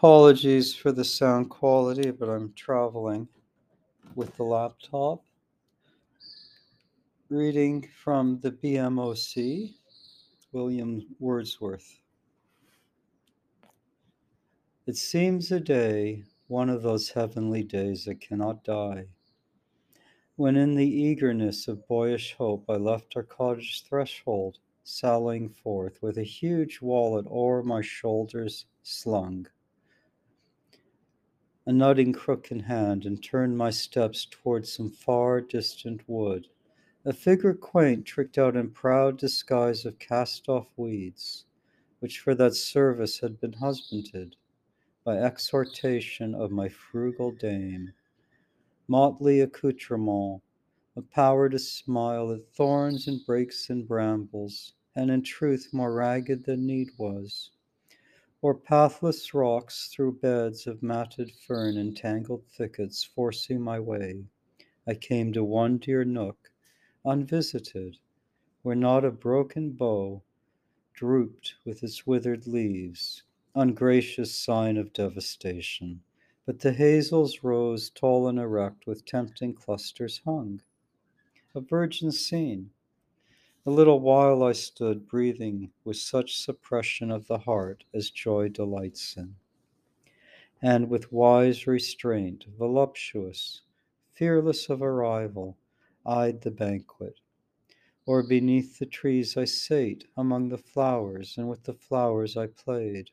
Apologies 0.00 0.74
for 0.74 0.92
the 0.92 1.04
sound 1.04 1.50
quality, 1.50 2.10
but 2.10 2.30
I'm 2.30 2.54
traveling 2.54 3.28
with 4.14 4.34
the 4.38 4.44
laptop. 4.44 5.22
Reading 7.28 7.86
from 8.02 8.40
the 8.40 8.50
BMOC, 8.50 9.74
William 10.52 11.06
Wordsworth. 11.18 12.00
It 14.86 14.96
seems 14.96 15.52
a 15.52 15.60
day, 15.60 16.24
one 16.48 16.70
of 16.70 16.80
those 16.80 17.10
heavenly 17.10 17.62
days 17.62 18.06
that 18.06 18.22
cannot 18.22 18.64
die, 18.64 19.04
when 20.36 20.56
in 20.56 20.76
the 20.76 20.90
eagerness 20.90 21.68
of 21.68 21.86
boyish 21.86 22.34
hope 22.38 22.64
I 22.70 22.76
left 22.76 23.16
our 23.16 23.22
cottage 23.22 23.84
threshold, 23.86 24.60
sallying 24.82 25.50
forth 25.50 26.00
with 26.00 26.16
a 26.16 26.22
huge 26.22 26.80
wallet 26.80 27.26
o'er 27.30 27.62
my 27.62 27.82
shoulders 27.82 28.64
slung 28.82 29.46
a 31.66 31.72
nutting 31.72 32.12
crook 32.12 32.50
in 32.50 32.60
hand, 32.60 33.04
and 33.04 33.22
turned 33.22 33.56
my 33.56 33.70
steps 33.70 34.26
towards 34.30 34.72
some 34.72 34.90
far 34.90 35.40
distant 35.40 36.00
wood. 36.08 36.48
A 37.04 37.12
figure 37.12 37.54
quaint, 37.54 38.06
tricked 38.06 38.38
out 38.38 38.56
in 38.56 38.70
proud 38.70 39.18
disguise 39.18 39.84
of 39.84 39.98
cast 39.98 40.48
off 40.48 40.72
weeds, 40.76 41.44
which 41.98 42.18
for 42.18 42.34
that 42.34 42.54
service 42.54 43.20
had 43.20 43.40
been 43.40 43.52
husbanded 43.52 44.36
by 45.04 45.18
exhortation 45.18 46.34
of 46.34 46.50
my 46.50 46.68
frugal 46.68 47.30
dame. 47.30 47.92
Motley 48.88 49.40
accoutrement, 49.40 50.42
a 50.96 51.02
power 51.02 51.48
to 51.48 51.58
smile 51.58 52.32
at 52.32 52.48
thorns 52.54 53.06
and 53.06 53.24
brakes 53.24 53.70
and 53.70 53.86
brambles, 53.86 54.72
and 54.96 55.10
in 55.10 55.22
truth 55.22 55.68
more 55.72 55.92
ragged 55.92 56.44
than 56.44 56.66
need 56.66 56.88
was 56.98 57.50
or 58.42 58.54
pathless 58.54 59.34
rocks 59.34 59.88
through 59.88 60.12
beds 60.12 60.66
of 60.66 60.82
matted 60.82 61.30
fern 61.30 61.76
and 61.76 61.96
tangled 61.96 62.42
thickets 62.46 63.04
forcing 63.04 63.60
my 63.60 63.78
way, 63.78 64.24
I 64.86 64.94
came 64.94 65.32
to 65.34 65.44
one 65.44 65.76
dear 65.76 66.04
nook, 66.04 66.50
unvisited, 67.04 67.98
where 68.62 68.74
not 68.74 69.04
a 69.04 69.10
broken 69.10 69.72
bough 69.72 70.22
drooped 70.94 71.54
with 71.64 71.82
its 71.82 72.06
withered 72.06 72.46
leaves, 72.46 73.22
ungracious 73.54 74.34
sign 74.34 74.76
of 74.76 74.92
devastation, 74.92 76.02
but 76.46 76.60
the 76.60 76.72
hazels 76.72 77.42
rose 77.42 77.90
tall 77.90 78.26
and 78.26 78.38
erect 78.38 78.86
with 78.86 79.04
tempting 79.04 79.54
clusters 79.54 80.20
hung. 80.24 80.62
A 81.54 81.60
virgin 81.60 82.10
scene, 82.10 82.70
a 83.66 83.70
little 83.70 84.00
while 84.00 84.42
I 84.42 84.52
stood, 84.52 85.06
breathing 85.06 85.70
with 85.84 85.98
such 85.98 86.38
suppression 86.38 87.10
of 87.10 87.26
the 87.26 87.38
heart 87.38 87.84
as 87.92 88.08
joy 88.08 88.48
delights 88.48 89.16
in, 89.18 89.36
and 90.62 90.88
with 90.88 91.12
wise 91.12 91.66
restraint, 91.66 92.46
voluptuous, 92.58 93.60
fearless 94.12 94.70
of 94.70 94.80
arrival, 94.80 95.58
eyed 96.06 96.40
the 96.40 96.50
banquet. 96.50 97.20
Or 98.06 98.22
beneath 98.22 98.78
the 98.78 98.86
trees 98.86 99.36
I 99.36 99.44
sate 99.44 100.04
among 100.16 100.48
the 100.48 100.58
flowers, 100.58 101.36
and 101.36 101.48
with 101.48 101.64
the 101.64 101.74
flowers 101.74 102.36
I 102.36 102.46
played. 102.46 103.10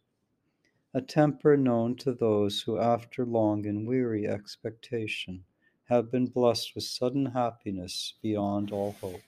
A 0.94 1.02
temper 1.02 1.58
known 1.58 1.96
to 1.98 2.14
those 2.14 2.62
who, 2.62 2.80
after 2.80 3.26
long 3.26 3.68
and 3.68 3.86
weary 3.86 4.26
expectation, 4.26 5.44
have 5.90 6.10
been 6.10 6.26
blessed 6.26 6.74
with 6.74 6.86
sudden 6.86 7.28
happiness 7.28 8.14
beyond 8.22 8.72
all 8.72 8.94
hope. 9.02 9.22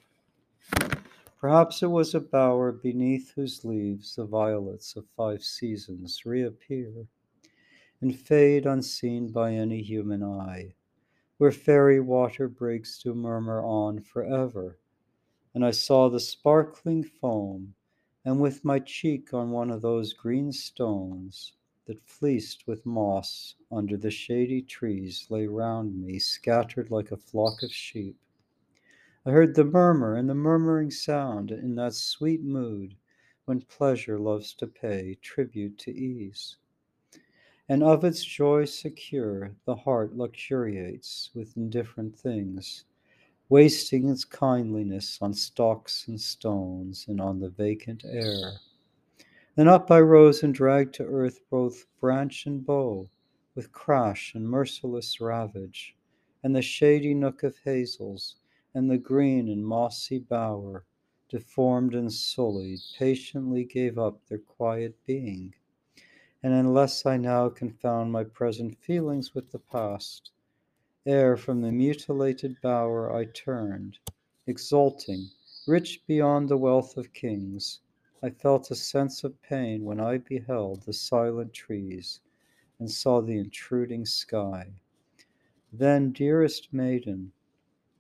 Perhaps 1.39 1.81
it 1.81 1.87
was 1.87 2.13
a 2.13 2.19
bower 2.19 2.69
beneath 2.73 3.31
whose 3.31 3.63
leaves 3.63 4.13
the 4.13 4.25
violets 4.25 4.97
of 4.97 5.07
five 5.15 5.41
seasons 5.41 6.25
reappear 6.25 7.07
and 8.01 8.19
fade 8.19 8.65
unseen 8.65 9.31
by 9.31 9.53
any 9.53 9.81
human 9.81 10.21
eye, 10.21 10.75
where 11.37 11.53
fairy 11.53 12.01
water 12.01 12.49
breaks 12.49 13.01
to 13.01 13.15
murmur 13.15 13.63
on 13.63 14.01
forever. 14.01 14.79
And 15.53 15.63
I 15.63 15.71
saw 15.71 16.09
the 16.09 16.19
sparkling 16.19 17.03
foam, 17.03 17.73
and 18.25 18.41
with 18.41 18.65
my 18.65 18.79
cheek 18.79 19.33
on 19.33 19.51
one 19.51 19.71
of 19.71 19.81
those 19.81 20.11
green 20.11 20.51
stones 20.51 21.53
that 21.85 22.01
fleeced 22.01 22.67
with 22.67 22.85
moss 22.85 23.55
under 23.71 23.95
the 23.95 24.11
shady 24.11 24.61
trees 24.61 25.25
lay 25.29 25.47
round 25.47 26.01
me, 26.01 26.19
scattered 26.19 26.91
like 26.91 27.13
a 27.13 27.17
flock 27.17 27.63
of 27.63 27.71
sheep 27.71 28.17
I 29.29 29.31
heard 29.31 29.53
the 29.53 29.63
murmur 29.63 30.15
and 30.15 30.27
the 30.27 30.33
murmuring 30.33 30.89
sound 30.89 31.51
in 31.51 31.75
that 31.75 31.93
sweet 31.93 32.41
mood 32.43 32.95
when 33.45 33.61
pleasure 33.61 34.17
loves 34.17 34.55
to 34.55 34.65
pay 34.65 35.19
tribute 35.21 35.77
to 35.77 35.91
ease. 35.95 36.57
And 37.69 37.83
of 37.83 38.03
its 38.03 38.23
joy 38.23 38.65
secure, 38.65 39.53
the 39.65 39.75
heart 39.75 40.17
luxuriates 40.17 41.29
with 41.35 41.55
indifferent 41.57 42.17
things, 42.17 42.85
wasting 43.49 44.09
its 44.09 44.25
kindliness 44.25 45.19
on 45.21 45.35
stalks 45.35 46.07
and 46.07 46.19
stones 46.19 47.05
and 47.07 47.21
on 47.21 47.39
the 47.39 47.49
vacant 47.49 48.03
air. 48.05 48.53
Then 49.53 49.67
up 49.67 49.91
I 49.91 49.99
rose 49.99 50.41
and 50.41 50.55
dragged 50.55 50.95
to 50.95 51.05
earth 51.05 51.39
both 51.51 51.85
branch 52.01 52.47
and 52.47 52.65
bough, 52.65 53.11
with 53.53 53.71
crash 53.71 54.33
and 54.33 54.49
merciless 54.49 55.21
ravage, 55.21 55.95
and 56.43 56.55
the 56.55 56.63
shady 56.63 57.13
nook 57.13 57.43
of 57.43 57.59
hazels 57.63 58.38
and 58.73 58.89
the 58.89 58.97
green 58.97 59.49
and 59.49 59.65
mossy 59.65 60.19
bower, 60.19 60.85
deformed 61.27 61.93
and 61.93 62.13
sullied, 62.13 62.79
patiently 62.97 63.63
gave 63.63 63.97
up 63.97 64.25
their 64.27 64.37
quiet 64.37 64.95
being. 65.05 65.53
And 66.41 66.53
unless 66.53 67.05
I 67.05 67.17
now 67.17 67.49
confound 67.49 68.11
my 68.11 68.23
present 68.23 68.77
feelings 68.77 69.33
with 69.33 69.51
the 69.51 69.59
past, 69.59 70.31
ere 71.05 71.35
from 71.35 71.61
the 71.61 71.71
mutilated 71.71 72.61
bower 72.61 73.13
I 73.13 73.25
turned, 73.25 73.97
exulting, 74.45 75.29
rich 75.67 76.01
beyond 76.07 76.49
the 76.49 76.57
wealth 76.57 76.97
of 76.97 77.13
kings, 77.13 77.81
I 78.21 78.29
felt 78.29 78.69
a 78.69 78.75
sense 78.75 79.23
of 79.23 79.41
pain 79.41 79.83
when 79.83 79.99
I 79.99 80.17
beheld 80.17 80.81
the 80.83 80.93
silent 80.93 81.53
trees 81.53 82.21
and 82.77 82.91
saw 82.91 83.21
the 83.21 83.37
intruding 83.37 84.05
sky. 84.05 84.73
Then, 85.71 86.11
dearest 86.11 86.73
maiden, 86.73 87.31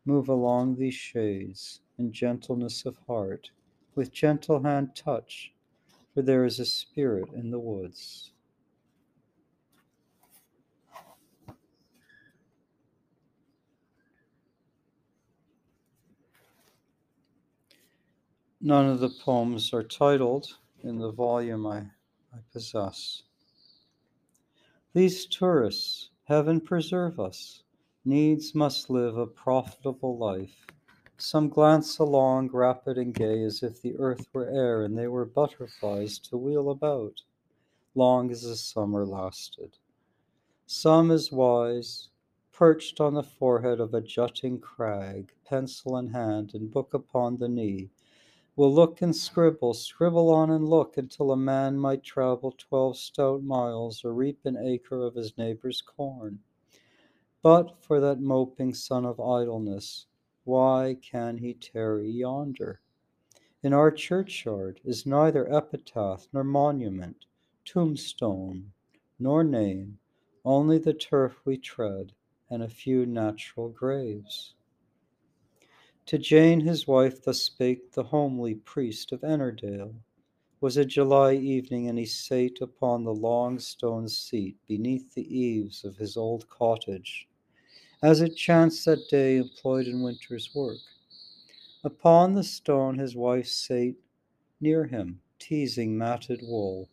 Move 0.05 0.29
along 0.29 0.75
these 0.75 0.93
shades 0.93 1.81
in 1.97 2.11
gentleness 2.11 2.85
of 2.85 2.97
heart, 3.07 3.51
with 3.95 4.11
gentle 4.11 4.63
hand 4.63 4.95
touch, 4.95 5.53
for 6.13 6.21
there 6.21 6.45
is 6.45 6.59
a 6.59 6.65
spirit 6.65 7.29
in 7.33 7.51
the 7.51 7.59
woods. 7.59 8.31
None 18.61 18.87
of 18.89 18.99
the 18.99 19.09
poems 19.09 19.73
are 19.73 19.83
titled 19.83 20.57
in 20.83 20.97
the 20.97 21.11
volume 21.11 21.65
I, 21.65 21.77
I 22.33 22.39
possess. 22.51 23.23
These 24.93 25.27
tourists, 25.27 26.09
heaven 26.25 26.59
preserve 26.59 27.19
us, 27.19 27.63
needs 28.05 28.55
must 28.55 28.89
live 28.89 29.17
a 29.17 29.27
profitable 29.27 30.17
life. 30.17 30.65
Some 31.17 31.49
glance 31.49 31.99
along, 31.99 32.49
rapid 32.53 32.97
and 32.97 33.13
gay, 33.13 33.43
as 33.43 33.61
if 33.61 33.81
the 33.81 33.97
earth 33.97 34.27
were 34.31 34.49
air 34.49 34.83
and 34.83 34.97
they 34.97 35.07
were 35.07 35.25
butterflies 35.25 36.17
to 36.19 36.37
wheel 36.37 36.69
about, 36.69 37.21
long 37.95 38.31
as 38.31 38.43
the 38.43 38.55
summer 38.55 39.05
lasted. 39.05 39.77
Some 40.65 41.11
as 41.11 41.31
wise, 41.31 42.09
perched 42.53 43.01
on 43.01 43.13
the 43.13 43.23
forehead 43.23 43.79
of 43.79 43.93
a 43.93 44.01
jutting 44.01 44.59
crag, 44.59 45.33
pencil 45.45 45.97
in 45.97 46.07
hand 46.07 46.53
and 46.53 46.71
book 46.71 46.93
upon 46.93 47.37
the 47.37 47.49
knee, 47.49 47.89
will 48.55 48.73
look 48.73 49.01
and 49.01 49.15
scribble, 49.15 49.73
scribble 49.73 50.29
on 50.29 50.49
and 50.49 50.69
look 50.69 50.97
until 50.97 51.31
a 51.31 51.37
man 51.37 51.77
might 51.77 52.03
travel 52.03 52.53
twelve 52.57 52.97
stout 52.97 53.43
miles 53.43 54.03
or 54.03 54.13
reap 54.13 54.39
an 54.45 54.57
acre 54.57 55.01
of 55.01 55.15
his 55.15 55.37
neighbor's 55.37 55.81
corn. 55.81 56.39
But 57.41 57.81
for 57.81 58.01
that 58.01 58.19
moping 58.19 58.73
son 58.73 59.05
of 59.05 59.17
idleness, 59.21 60.07
why 60.43 60.97
can 61.01 61.37
he 61.37 61.53
tarry 61.53 62.11
yonder? 62.11 62.81
In 63.63 63.71
our 63.71 63.91
churchyard 63.91 64.81
is 64.83 65.05
neither 65.05 65.49
epitaph 65.49 66.27
nor 66.33 66.43
monument, 66.43 67.27
tombstone 67.63 68.73
nor 69.17 69.45
name, 69.45 69.99
only 70.43 70.79
the 70.79 70.93
turf 70.93 71.39
we 71.45 71.57
tread 71.57 72.11
and 72.49 72.61
a 72.61 72.67
few 72.67 73.05
natural 73.05 73.69
graves. 73.69 74.53
To 76.07 76.17
Jane, 76.17 76.59
his 76.59 76.87
wife, 76.87 77.23
thus 77.23 77.41
spake 77.41 77.93
the 77.93 78.03
homely 78.03 78.55
priest 78.55 79.13
of 79.13 79.21
Ennerdale. 79.21 79.95
Was 80.59 80.75
a 80.75 80.83
July 80.83 81.35
evening, 81.35 81.87
and 81.87 81.97
he 81.97 82.05
sate 82.05 82.59
upon 82.59 83.05
the 83.05 83.13
long 83.13 83.59
stone 83.59 84.09
seat 84.09 84.57
beneath 84.67 85.13
the 85.13 85.33
eaves 85.33 85.85
of 85.85 85.95
his 85.95 86.17
old 86.17 86.49
cottage 86.49 87.28
as 88.01 88.21
it 88.21 88.35
chanced 88.35 88.85
that 88.85 89.09
day 89.09 89.37
employed 89.37 89.85
in 89.85 90.01
winter's 90.01 90.55
work. 90.55 90.77
Upon 91.83 92.33
the 92.33 92.43
stone 92.43 92.97
his 92.97 93.15
wife 93.15 93.47
sate 93.47 93.99
near 94.61 94.85
him, 94.85 95.21
teasing 95.37 95.97
matted 95.97 96.41
wool, 96.43 96.89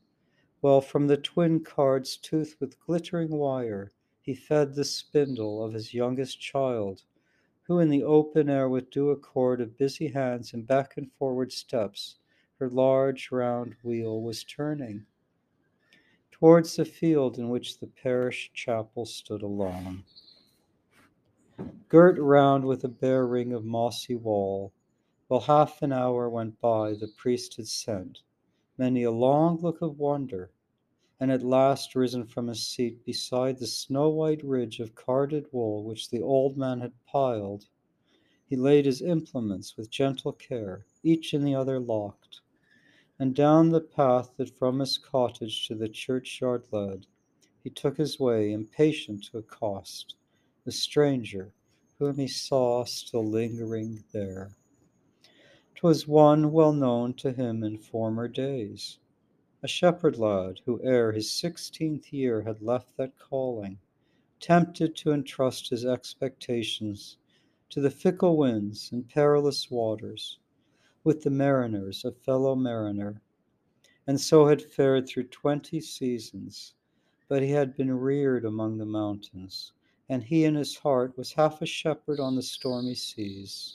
while 0.60 0.80
from 0.80 1.06
the 1.06 1.16
twin 1.16 1.62
card's 1.62 2.16
tooth 2.16 2.56
with 2.58 2.80
glittering 2.80 3.30
wire 3.30 3.92
he 4.20 4.34
fed 4.34 4.74
the 4.74 4.84
spindle 4.84 5.62
of 5.62 5.72
his 5.72 5.94
youngest 5.94 6.40
child, 6.40 7.02
who 7.62 7.78
in 7.78 7.88
the 7.88 8.02
open 8.02 8.48
air 8.48 8.68
with 8.68 8.90
due 8.90 9.10
accord 9.10 9.60
of 9.60 9.78
busy 9.78 10.08
hands 10.08 10.52
and 10.52 10.66
back 10.66 10.96
and 10.96 11.12
forward 11.12 11.52
steps 11.52 12.16
her 12.58 12.68
large 12.68 13.30
round 13.30 13.76
wheel 13.82 14.22
was 14.22 14.42
turning 14.42 15.06
towards 16.30 16.76
the 16.76 16.84
field 16.84 17.38
in 17.38 17.48
which 17.48 17.78
the 17.78 17.86
parish 17.86 18.50
chapel 18.54 19.06
stood 19.06 19.42
alone. 19.42 20.04
Girt 21.88 22.18
round 22.18 22.64
with 22.64 22.82
a 22.82 22.88
bare 22.88 23.24
ring 23.24 23.52
of 23.52 23.64
mossy 23.64 24.16
wall, 24.16 24.72
while 25.28 25.42
half 25.42 25.82
an 25.82 25.92
hour 25.92 26.28
went 26.28 26.60
by, 26.60 26.94
the 26.94 27.06
priest 27.06 27.54
had 27.54 27.68
sent 27.68 28.22
many 28.76 29.04
a 29.04 29.12
long 29.12 29.60
look 29.60 29.80
of 29.80 29.96
wonder 29.96 30.50
and 31.20 31.30
at 31.30 31.44
last 31.44 31.94
risen 31.94 32.26
from 32.26 32.48
his 32.48 32.66
seat 32.66 33.04
beside 33.04 33.58
the 33.60 33.68
snow 33.68 34.08
white 34.08 34.42
ridge 34.42 34.80
of 34.80 34.96
carded 34.96 35.46
wool 35.52 35.84
which 35.84 36.10
the 36.10 36.20
old 36.20 36.56
man 36.56 36.80
had 36.80 36.92
piled, 37.06 37.68
he 38.44 38.56
laid 38.56 38.84
his 38.84 39.00
implements 39.00 39.76
with 39.76 39.88
gentle 39.88 40.32
care, 40.32 40.84
each 41.04 41.32
in 41.32 41.44
the 41.44 41.54
other 41.54 41.78
locked, 41.78 42.40
and 43.16 43.32
down 43.32 43.70
the 43.70 43.80
path 43.80 44.32
that 44.38 44.50
from 44.58 44.80
his 44.80 44.98
cottage 44.98 45.68
to 45.68 45.76
the 45.76 45.88
churchyard 45.88 46.66
led, 46.72 47.06
he 47.62 47.70
took 47.70 47.96
his 47.96 48.18
way, 48.18 48.50
impatient 48.50 49.22
to 49.22 49.38
accost 49.38 50.16
the 50.64 50.72
stranger 50.72 51.52
whom 51.98 52.18
he 52.18 52.28
saw 52.28 52.84
still 52.84 53.24
lingering 53.24 54.04
there. 54.12 54.50
'Twas 55.74 56.06
one 56.06 56.52
well 56.52 56.72
known 56.72 57.14
to 57.14 57.32
him 57.32 57.62
in 57.62 57.78
former 57.78 58.28
days 58.28 58.98
a 59.62 59.68
shepherd 59.68 60.18
lad 60.18 60.60
who 60.64 60.80
ere 60.82 61.12
his 61.12 61.30
sixteenth 61.30 62.12
year 62.12 62.42
had 62.42 62.62
left 62.62 62.96
that 62.96 63.18
calling, 63.18 63.78
tempted 64.38 64.94
to 64.94 65.12
entrust 65.12 65.70
his 65.70 65.84
expectations 65.84 67.16
to 67.70 67.80
the 67.80 67.90
fickle 67.90 68.36
winds 68.36 68.92
and 68.92 69.08
perilous 69.08 69.70
waters, 69.70 70.38
with 71.02 71.22
the 71.22 71.30
mariners, 71.30 72.04
a 72.04 72.12
fellow 72.12 72.54
mariner, 72.54 73.20
and 74.06 74.20
so 74.20 74.46
had 74.46 74.62
fared 74.62 75.06
through 75.08 75.24
twenty 75.24 75.80
seasons. 75.80 76.74
But 77.28 77.42
he 77.42 77.50
had 77.50 77.74
been 77.76 77.92
reared 77.92 78.44
among 78.44 78.78
the 78.78 78.86
mountains, 78.86 79.72
and 80.08 80.24
he 80.24 80.44
in 80.44 80.54
his 80.54 80.76
heart 80.76 81.16
was 81.18 81.32
half 81.32 81.60
a 81.60 81.66
shepherd 81.66 82.20
on 82.20 82.36
the 82.36 82.42
stormy 82.42 82.94
seas. 82.94 83.74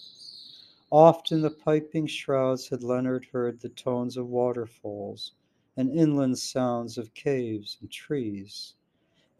Oft 0.90 1.32
in 1.32 1.42
the 1.42 1.52
piping 1.52 2.08
shrouds 2.08 2.70
had 2.70 2.84
Leonard 2.84 3.26
heard 3.32 3.60
the 3.60 3.70
tones 3.70 4.18
of 4.18 4.28
waterfalls 4.30 5.34
and 5.78 5.90
inland 5.92 6.38
sounds 6.38 6.98
of 6.98 7.14
caves 7.14 7.78
and 7.82 7.90
trees. 7.92 8.74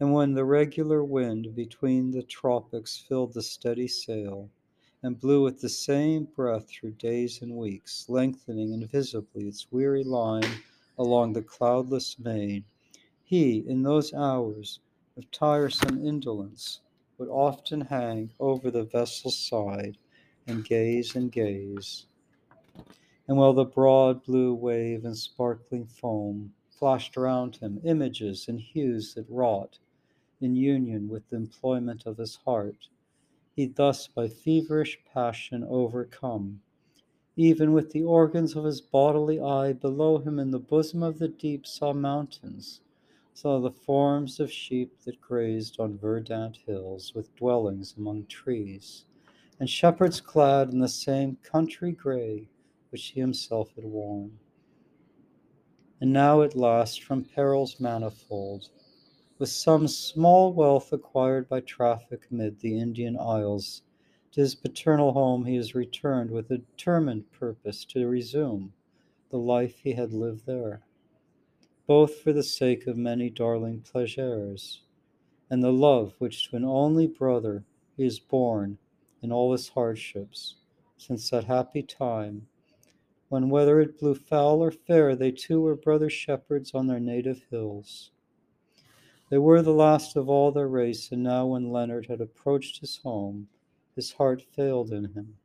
And 0.00 0.12
when 0.12 0.34
the 0.34 0.44
regular 0.44 1.04
wind 1.04 1.54
between 1.54 2.10
the 2.10 2.22
tropics 2.22 2.96
filled 2.96 3.34
the 3.34 3.42
steady 3.42 3.88
sail, 3.88 4.50
and 5.02 5.18
blew 5.20 5.42
with 5.42 5.60
the 5.60 5.68
same 5.68 6.24
breath 6.24 6.68
through 6.68 6.92
days 6.92 7.42
and 7.42 7.56
weeks, 7.56 8.08
lengthening 8.08 8.72
invisibly 8.72 9.48
its 9.48 9.70
weary 9.70 10.04
line 10.04 10.62
along 10.98 11.32
the 11.32 11.42
cloudless 11.42 12.18
main, 12.18 12.64
he, 13.24 13.58
in 13.66 13.82
those 13.82 14.12
hours 14.14 14.80
of 15.16 15.30
tiresome 15.30 16.04
indolence, 16.04 16.80
would 17.18 17.28
often 17.28 17.80
hang 17.80 18.30
over 18.40 18.70
the 18.70 18.84
vessel's 18.84 19.36
side 19.36 19.98
and 20.46 20.64
gaze 20.64 21.14
and 21.14 21.30
gaze. 21.30 22.06
And 23.28 23.36
while 23.36 23.52
the 23.52 23.64
broad 23.64 24.24
blue 24.24 24.54
wave 24.54 25.04
and 25.04 25.16
sparkling 25.16 25.86
foam 25.86 26.52
flashed 26.70 27.16
around 27.16 27.56
him 27.56 27.80
images 27.84 28.48
and 28.48 28.60
hues 28.60 29.14
that 29.14 29.30
wrought 29.30 29.78
in 30.40 30.56
union 30.56 31.08
with 31.08 31.28
the 31.28 31.36
employment 31.36 32.04
of 32.06 32.16
his 32.16 32.36
heart, 32.44 32.88
he 33.54 33.66
thus 33.66 34.08
by 34.08 34.28
feverish 34.28 34.98
passion 35.12 35.62
overcome, 35.62 36.60
even 37.36 37.72
with 37.72 37.92
the 37.92 38.02
organs 38.02 38.56
of 38.56 38.64
his 38.64 38.80
bodily 38.80 39.40
eye 39.40 39.72
below 39.72 40.18
him 40.18 40.38
in 40.38 40.50
the 40.50 40.58
bosom 40.58 41.02
of 41.02 41.18
the 41.18 41.28
deep 41.28 41.66
saw 41.66 41.92
mountains, 41.92 42.80
saw 43.34 43.58
the 43.58 43.70
forms 43.70 44.38
of 44.38 44.52
sheep 44.52 44.98
that 45.04 45.20
grazed 45.20 45.80
on 45.80 45.96
verdant 45.96 46.58
hills 46.66 47.14
with 47.14 47.34
dwellings 47.34 47.94
among 47.96 48.26
trees, 48.26 49.06
and 49.58 49.70
shepherds 49.70 50.20
clad 50.20 50.70
in 50.70 50.78
the 50.80 50.88
same 50.88 51.36
country 51.42 51.92
gray 51.92 52.48
which 52.90 53.06
he 53.06 53.20
himself 53.20 53.74
had 53.74 53.84
worn. 53.84 54.38
And 56.00 56.12
now 56.12 56.42
at 56.42 56.54
last, 56.54 57.02
from 57.02 57.24
perils 57.24 57.80
manifold, 57.80 58.68
with 59.38 59.48
some 59.48 59.88
small 59.88 60.52
wealth 60.52 60.92
acquired 60.92 61.48
by 61.48 61.60
traffic 61.60 62.26
amid 62.30 62.60
the 62.60 62.78
Indian 62.78 63.16
Isles, 63.18 63.82
to 64.32 64.40
his 64.40 64.54
paternal 64.54 65.12
home 65.12 65.46
he 65.46 65.56
has 65.56 65.74
returned 65.74 66.30
with 66.30 66.50
a 66.50 66.58
determined 66.58 67.30
purpose 67.32 67.84
to 67.86 68.06
resume 68.06 68.72
the 69.30 69.38
life 69.38 69.78
he 69.78 69.92
had 69.92 70.12
lived 70.12 70.44
there, 70.44 70.82
both 71.86 72.14
for 72.16 72.32
the 72.32 72.42
sake 72.42 72.86
of 72.86 72.96
many 72.96 73.28
darling 73.28 73.80
pleasures, 73.80 74.82
and 75.50 75.62
the 75.62 75.72
love 75.72 76.14
which 76.18 76.48
to 76.48 76.56
an 76.56 76.64
only 76.64 77.06
brother 77.06 77.64
is 77.98 78.18
born 78.18 78.78
in 79.20 79.32
all 79.32 79.52
his 79.52 79.68
hardships, 79.70 80.56
since 80.96 81.30
that 81.30 81.44
happy 81.44 81.82
time 81.82 82.46
when 83.32 83.48
whether 83.48 83.80
it 83.80 83.98
blew 83.98 84.14
foul 84.14 84.62
or 84.62 84.70
fair, 84.70 85.16
they 85.16 85.30
too 85.30 85.62
were 85.62 85.74
brother 85.74 86.10
shepherds 86.10 86.74
on 86.74 86.86
their 86.86 87.00
native 87.00 87.42
hills. 87.50 88.10
They 89.30 89.38
were 89.38 89.62
the 89.62 89.72
last 89.72 90.16
of 90.16 90.28
all 90.28 90.52
their 90.52 90.68
race, 90.68 91.10
and 91.10 91.22
now 91.22 91.46
when 91.46 91.72
Leonard 91.72 92.08
had 92.08 92.20
approached 92.20 92.80
his 92.80 92.98
home, 92.98 93.48
his 93.96 94.12
heart 94.12 94.42
failed 94.42 94.92
in 94.92 95.14
him, 95.14 95.38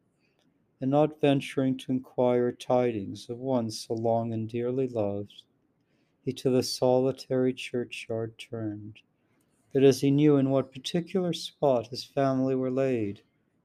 and 0.81 0.91
not 0.91 1.21
venturing 1.21 1.77
to 1.77 1.93
inquire 1.93 2.51
tidings 2.51 3.29
of 3.29 3.39
one 3.39 3.71
so 3.71 3.93
long 3.93 4.33
and 4.33 4.49
dearly 4.49 4.89
loved, 4.89 5.43
he 6.27 6.33
to 6.33 6.49
the 6.49 6.61
solitary 6.61 7.53
churchyard 7.53 8.37
turned, 8.37 8.99
that 9.71 9.81
as 9.81 10.01
he 10.01 10.11
knew 10.11 10.35
in 10.35 10.49
what 10.49 10.73
particular 10.73 11.31
spot 11.31 11.87
his 11.87 12.03
family 12.03 12.53
were 12.53 12.69
laid, 12.69 13.21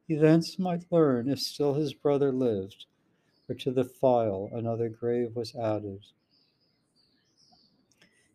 he 0.06 0.14
thence 0.14 0.60
might 0.60 0.86
learn 0.92 1.28
if 1.28 1.40
still 1.40 1.74
his 1.74 1.92
brother 1.92 2.30
lived 2.30 2.86
for 3.44 3.54
to 3.54 3.72
the 3.72 3.84
file 3.84 4.48
another 4.52 4.88
grave 4.88 5.34
was 5.34 5.56
added. 5.56 6.06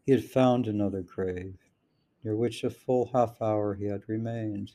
He 0.05 0.11
had 0.11 0.25
found 0.25 0.67
another 0.67 1.03
grave, 1.03 1.55
near 2.21 2.35
which 2.35 2.65
a 2.65 2.69
full 2.69 3.05
half 3.13 3.41
hour 3.41 3.75
he 3.75 3.85
had 3.85 4.09
remained. 4.09 4.73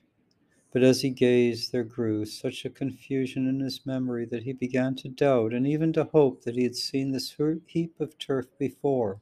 But 0.73 0.83
as 0.83 1.03
he 1.03 1.11
gazed, 1.11 1.73
there 1.73 1.85
grew 1.85 2.25
such 2.25 2.65
a 2.65 2.71
confusion 2.71 3.47
in 3.47 3.61
his 3.61 3.85
memory 3.85 4.25
that 4.25 4.45
he 4.45 4.55
began 4.55 4.95
to 4.95 5.11
doubt 5.11 5.53
and 5.53 5.67
even 5.67 5.93
to 5.93 6.05
hope 6.05 6.45
that 6.45 6.57
he 6.57 6.63
had 6.63 6.75
seen 6.75 7.11
this 7.11 7.37
heap 7.67 8.01
of 8.01 8.17
turf 8.17 8.47
before. 8.59 9.21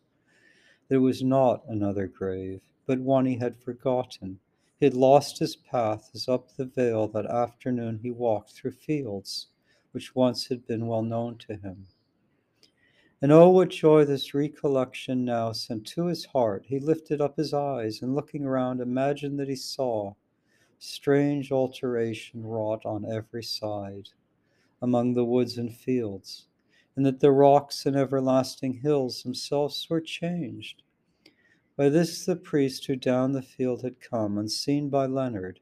There 0.90 1.00
was 1.00 1.22
not 1.22 1.62
another 1.68 2.08
grave, 2.08 2.62
but 2.84 2.98
one 2.98 3.24
he 3.24 3.36
had 3.36 3.56
forgotten. 3.56 4.40
He 4.80 4.86
had 4.86 4.94
lost 4.94 5.38
his 5.38 5.54
path 5.54 6.10
as 6.16 6.28
up 6.28 6.50
the 6.56 6.64
vale 6.64 7.06
that 7.06 7.26
afternoon 7.26 8.00
he 8.02 8.10
walked 8.10 8.50
through 8.50 8.72
fields 8.72 9.46
which 9.92 10.16
once 10.16 10.48
had 10.48 10.66
been 10.66 10.88
well 10.88 11.02
known 11.02 11.36
to 11.38 11.54
him. 11.54 11.86
And 13.22 13.30
oh, 13.30 13.50
what 13.50 13.68
joy 13.68 14.04
this 14.04 14.34
recollection 14.34 15.24
now 15.24 15.52
sent 15.52 15.86
to 15.88 16.06
his 16.06 16.24
heart! 16.24 16.64
He 16.66 16.80
lifted 16.80 17.20
up 17.20 17.36
his 17.36 17.54
eyes 17.54 18.02
and 18.02 18.16
looking 18.16 18.44
around 18.44 18.80
imagined 18.80 19.38
that 19.38 19.48
he 19.48 19.54
saw 19.54 20.14
strange 20.80 21.52
alteration 21.52 22.44
wrought 22.44 22.84
on 22.84 23.04
every 23.04 23.44
side 23.44 24.08
among 24.82 25.14
the 25.14 25.24
woods 25.24 25.56
and 25.56 25.72
fields, 25.72 26.48
and 27.00 27.06
that 27.06 27.20
the 27.20 27.32
rocks 27.32 27.86
and 27.86 27.96
everlasting 27.96 28.74
hills 28.74 29.22
themselves 29.22 29.88
were 29.88 30.02
changed. 30.02 30.82
By 31.74 31.88
this 31.88 32.26
the 32.26 32.36
priest 32.36 32.84
who 32.84 32.94
down 32.94 33.32
the 33.32 33.40
field 33.40 33.80
had 33.80 34.02
come, 34.02 34.36
unseen 34.36 34.90
by 34.90 35.06
Leonard, 35.06 35.60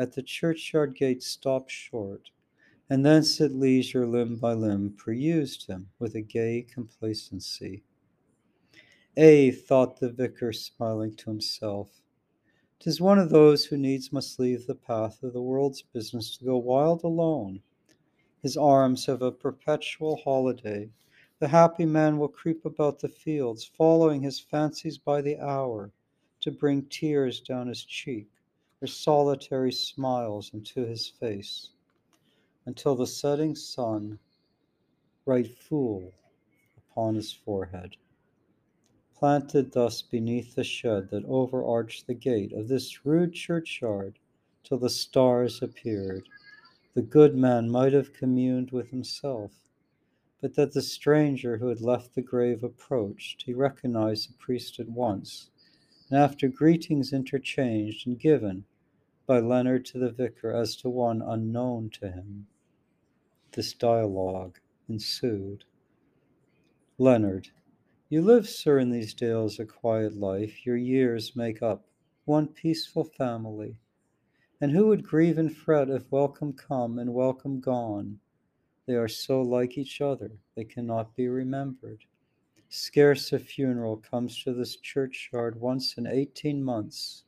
at 0.00 0.14
the 0.14 0.22
churchyard 0.22 0.96
gate 0.96 1.22
stopped 1.22 1.70
short, 1.70 2.30
and 2.90 3.06
thence 3.06 3.40
at 3.40 3.54
leisure 3.54 4.04
limb 4.04 4.34
by 4.34 4.52
limb 4.52 4.96
perused 4.98 5.68
him 5.68 5.90
with 6.00 6.16
a 6.16 6.20
gay 6.20 6.66
complacency. 6.68 7.84
Ay, 9.16 9.52
thought 9.52 10.00
the 10.00 10.10
vicar, 10.10 10.52
smiling 10.52 11.14
to 11.14 11.30
himself, 11.30 12.02
tis 12.80 13.00
one 13.00 13.20
of 13.20 13.30
those 13.30 13.66
who 13.66 13.76
needs 13.76 14.12
must 14.12 14.40
leave 14.40 14.66
the 14.66 14.74
path 14.74 15.22
of 15.22 15.34
the 15.34 15.40
world's 15.40 15.82
business 15.82 16.36
to 16.36 16.44
go 16.44 16.56
wild 16.56 17.04
alone. 17.04 17.62
His 18.44 18.58
arms 18.58 19.06
have 19.06 19.22
a 19.22 19.32
perpetual 19.32 20.16
holiday. 20.16 20.90
The 21.38 21.48
happy 21.48 21.86
man 21.86 22.18
will 22.18 22.28
creep 22.28 22.66
about 22.66 22.98
the 22.98 23.08
fields, 23.08 23.64
following 23.64 24.20
his 24.20 24.38
fancies 24.38 24.98
by 24.98 25.22
the 25.22 25.38
hour, 25.38 25.92
to 26.40 26.50
bring 26.50 26.84
tears 26.84 27.40
down 27.40 27.68
his 27.68 27.82
cheek, 27.82 28.28
or 28.82 28.86
solitary 28.86 29.72
smiles 29.72 30.52
into 30.52 30.84
his 30.84 31.08
face 31.08 31.70
until 32.66 32.94
the 32.94 33.06
setting 33.06 33.56
sun 33.56 34.18
write 35.24 35.56
fool 35.56 36.12
upon 36.76 37.14
his 37.14 37.32
forehead. 37.32 37.96
planted 39.16 39.72
thus 39.72 40.02
beneath 40.02 40.54
the 40.54 40.64
shed 40.64 41.08
that 41.08 41.24
overarched 41.24 42.06
the 42.06 42.12
gate 42.12 42.52
of 42.52 42.68
this 42.68 43.06
rude 43.06 43.32
churchyard 43.32 44.18
till 44.62 44.76
the 44.76 44.90
stars 44.90 45.62
appeared, 45.62 46.28
the 46.94 47.02
good 47.02 47.36
man 47.36 47.68
might 47.68 47.92
have 47.92 48.12
communed 48.12 48.70
with 48.70 48.88
himself. 48.88 49.52
But 50.40 50.54
that 50.54 50.72
the 50.72 50.82
stranger 50.82 51.58
who 51.58 51.68
had 51.68 51.80
left 51.80 52.14
the 52.14 52.22
grave 52.22 52.62
approached, 52.62 53.42
he 53.46 53.54
recognized 53.54 54.28
the 54.28 54.38
priest 54.38 54.78
at 54.78 54.88
once, 54.88 55.50
and 56.08 56.18
after 56.18 56.48
greetings 56.48 57.12
interchanged 57.12 58.06
and 58.06 58.18
given 58.18 58.64
by 59.26 59.40
Leonard 59.40 59.84
to 59.86 59.98
the 59.98 60.10
vicar 60.10 60.52
as 60.52 60.76
to 60.76 60.88
one 60.88 61.22
unknown 61.22 61.90
to 61.90 62.10
him, 62.10 62.46
this 63.52 63.72
dialogue 63.72 64.58
ensued. 64.88 65.64
Leonard, 66.98 67.48
you 68.08 68.20
live, 68.22 68.48
sir, 68.48 68.78
in 68.78 68.90
these 68.90 69.14
dales 69.14 69.58
a 69.58 69.64
quiet 69.64 70.14
life, 70.14 70.64
your 70.66 70.76
years 70.76 71.34
make 71.34 71.62
up 71.62 71.86
one 72.24 72.46
peaceful 72.46 73.04
family. 73.04 73.78
And 74.64 74.72
who 74.72 74.86
would 74.86 75.06
grieve 75.06 75.36
and 75.36 75.54
fret 75.54 75.90
if 75.90 76.10
welcome 76.10 76.54
come 76.54 76.98
and 76.98 77.12
welcome 77.12 77.60
gone? 77.60 78.18
They 78.86 78.94
are 78.94 79.08
so 79.08 79.42
like 79.42 79.76
each 79.76 80.00
other, 80.00 80.30
they 80.56 80.64
cannot 80.64 81.14
be 81.14 81.28
remembered. 81.28 82.06
Scarce 82.70 83.34
a 83.34 83.38
funeral 83.38 83.98
comes 83.98 84.42
to 84.42 84.54
this 84.54 84.76
churchyard 84.76 85.60
once 85.60 85.98
in 85.98 86.06
eighteen 86.06 86.64
months, 86.64 87.24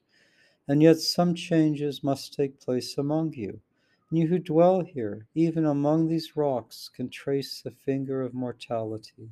and 0.66 0.82
yet 0.82 0.96
some 0.96 1.34
changes 1.34 2.02
must 2.02 2.32
take 2.32 2.58
place 2.58 2.96
among 2.96 3.34
you. 3.34 3.60
And 4.08 4.18
you 4.18 4.28
who 4.28 4.38
dwell 4.38 4.80
here, 4.80 5.26
even 5.34 5.66
among 5.66 6.08
these 6.08 6.38
rocks, 6.38 6.88
can 6.88 7.10
trace 7.10 7.60
the 7.60 7.70
finger 7.70 8.22
of 8.22 8.32
mortality 8.32 9.28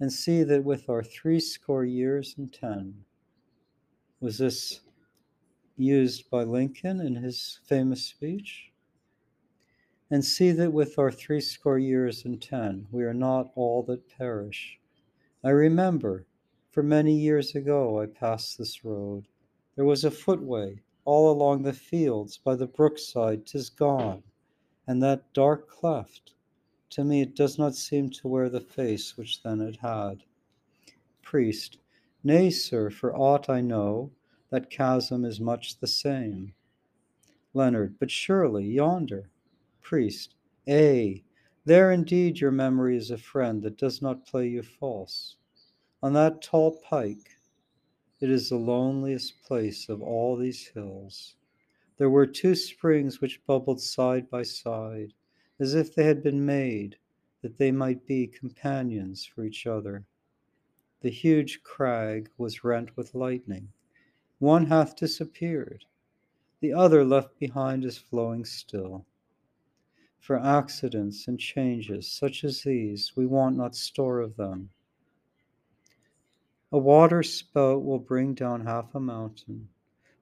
and 0.00 0.12
see 0.12 0.42
that 0.42 0.64
with 0.64 0.88
our 0.88 1.04
threescore 1.04 1.84
years 1.84 2.34
and 2.36 2.52
ten, 2.52 3.04
was 4.18 4.38
this 4.38 4.80
used 5.76 6.28
by 6.30 6.44
Lincoln 6.44 7.00
in 7.00 7.16
his 7.16 7.60
famous 7.64 8.04
speech? 8.04 8.70
And 10.10 10.24
see 10.24 10.52
that 10.52 10.72
with 10.72 10.98
our 10.98 11.10
threescore 11.10 11.78
years 11.78 12.24
and 12.24 12.40
ten, 12.40 12.86
we 12.90 13.04
are 13.04 13.14
not 13.14 13.50
all 13.54 13.82
that 13.84 14.08
perish. 14.08 14.78
I 15.42 15.50
remember, 15.50 16.26
for 16.70 16.82
many 16.82 17.14
years 17.14 17.54
ago, 17.54 18.00
I 18.00 18.06
passed 18.06 18.58
this 18.58 18.84
road. 18.84 19.26
There 19.76 19.84
was 19.84 20.04
a 20.04 20.10
footway 20.10 20.80
all 21.04 21.32
along 21.32 21.62
the 21.62 21.72
fields 21.72 22.38
by 22.38 22.56
the 22.56 22.66
brookside, 22.66 23.46
tis 23.46 23.70
gone, 23.70 24.22
and 24.86 25.02
that 25.02 25.32
dark 25.32 25.68
cleft 25.68 26.34
to 26.92 27.04
me 27.04 27.22
it 27.22 27.34
does 27.34 27.58
not 27.58 27.74
seem 27.74 28.10
to 28.10 28.28
wear 28.28 28.50
the 28.50 28.60
face 28.60 29.16
which 29.16 29.42
then 29.42 29.62
it 29.62 29.76
had. 29.76 30.22
Priest. 31.22 31.78
Nay, 32.22 32.50
sir, 32.50 32.90
for 32.90 33.16
aught 33.16 33.48
I 33.48 33.62
know, 33.62 34.10
that 34.52 34.68
chasm 34.68 35.24
is 35.24 35.40
much 35.40 35.78
the 35.78 35.86
same. 35.86 36.52
Leonard. 37.54 37.98
But 37.98 38.10
surely 38.10 38.66
yonder. 38.66 39.30
Priest. 39.80 40.34
Ay, 40.68 41.22
there 41.64 41.90
indeed 41.90 42.38
your 42.38 42.50
memory 42.50 42.98
is 42.98 43.10
a 43.10 43.16
friend 43.16 43.62
that 43.62 43.78
does 43.78 44.02
not 44.02 44.26
play 44.26 44.46
you 44.48 44.62
false. 44.62 45.36
On 46.02 46.12
that 46.12 46.42
tall 46.42 46.82
pike, 46.82 47.38
it 48.20 48.28
is 48.28 48.50
the 48.50 48.56
loneliest 48.56 49.42
place 49.42 49.88
of 49.88 50.02
all 50.02 50.36
these 50.36 50.66
hills. 50.66 51.34
There 51.96 52.10
were 52.10 52.26
two 52.26 52.54
springs 52.54 53.22
which 53.22 53.44
bubbled 53.46 53.80
side 53.80 54.28
by 54.28 54.42
side 54.42 55.14
as 55.58 55.74
if 55.74 55.94
they 55.94 56.04
had 56.04 56.22
been 56.22 56.44
made 56.44 56.96
that 57.40 57.56
they 57.56 57.72
might 57.72 58.06
be 58.06 58.26
companions 58.26 59.24
for 59.24 59.44
each 59.44 59.66
other. 59.66 60.04
The 61.00 61.10
huge 61.10 61.62
crag 61.62 62.28
was 62.36 62.64
rent 62.64 62.98
with 62.98 63.14
lightning. 63.14 63.70
One 64.42 64.66
hath 64.66 64.96
disappeared, 64.96 65.84
the 66.58 66.72
other 66.72 67.04
left 67.04 67.38
behind 67.38 67.84
is 67.84 67.96
flowing 67.96 68.44
still. 68.44 69.06
For 70.18 70.36
accidents 70.36 71.28
and 71.28 71.38
changes 71.38 72.10
such 72.10 72.42
as 72.42 72.64
these, 72.64 73.14
we 73.14 73.24
want 73.24 73.56
not 73.56 73.76
store 73.76 74.18
of 74.18 74.34
them. 74.34 74.70
A 76.72 76.78
water 76.78 77.22
spout 77.22 77.84
will 77.84 78.00
bring 78.00 78.34
down 78.34 78.66
half 78.66 78.96
a 78.96 79.00
mountain. 79.00 79.68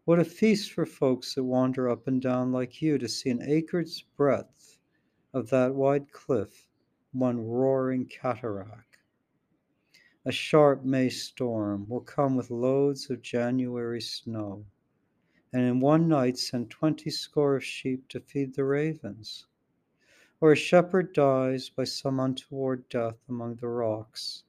What 0.04 0.18
a 0.18 0.24
feast 0.26 0.70
for 0.70 0.84
folks 0.84 1.34
that 1.34 1.44
wander 1.44 1.88
up 1.88 2.06
and 2.06 2.20
down 2.20 2.52
like 2.52 2.82
you 2.82 2.98
to 2.98 3.08
see 3.08 3.30
an 3.30 3.40
acre's 3.40 4.02
breadth 4.18 4.76
of 5.32 5.48
that 5.48 5.74
wide 5.74 6.12
cliff 6.12 6.68
one 7.12 7.40
roaring 7.40 8.04
cataract. 8.04 8.89
A 10.26 10.32
sharp 10.32 10.84
May 10.84 11.08
storm 11.08 11.88
will 11.88 12.02
come 12.02 12.36
with 12.36 12.50
loads 12.50 13.08
of 13.08 13.22
January 13.22 14.02
snow, 14.02 14.66
and 15.50 15.62
in 15.62 15.80
one 15.80 16.08
night 16.08 16.36
send 16.36 16.68
twenty 16.70 17.08
score 17.08 17.56
of 17.56 17.64
sheep 17.64 18.06
to 18.08 18.20
feed 18.20 18.54
the 18.54 18.64
ravens. 18.64 19.46
Or 20.38 20.52
a 20.52 20.56
shepherd 20.56 21.14
dies 21.14 21.70
by 21.70 21.84
some 21.84 22.20
untoward 22.20 22.86
death 22.90 23.16
among 23.30 23.56
the 23.56 23.68
rocks. 23.68 24.44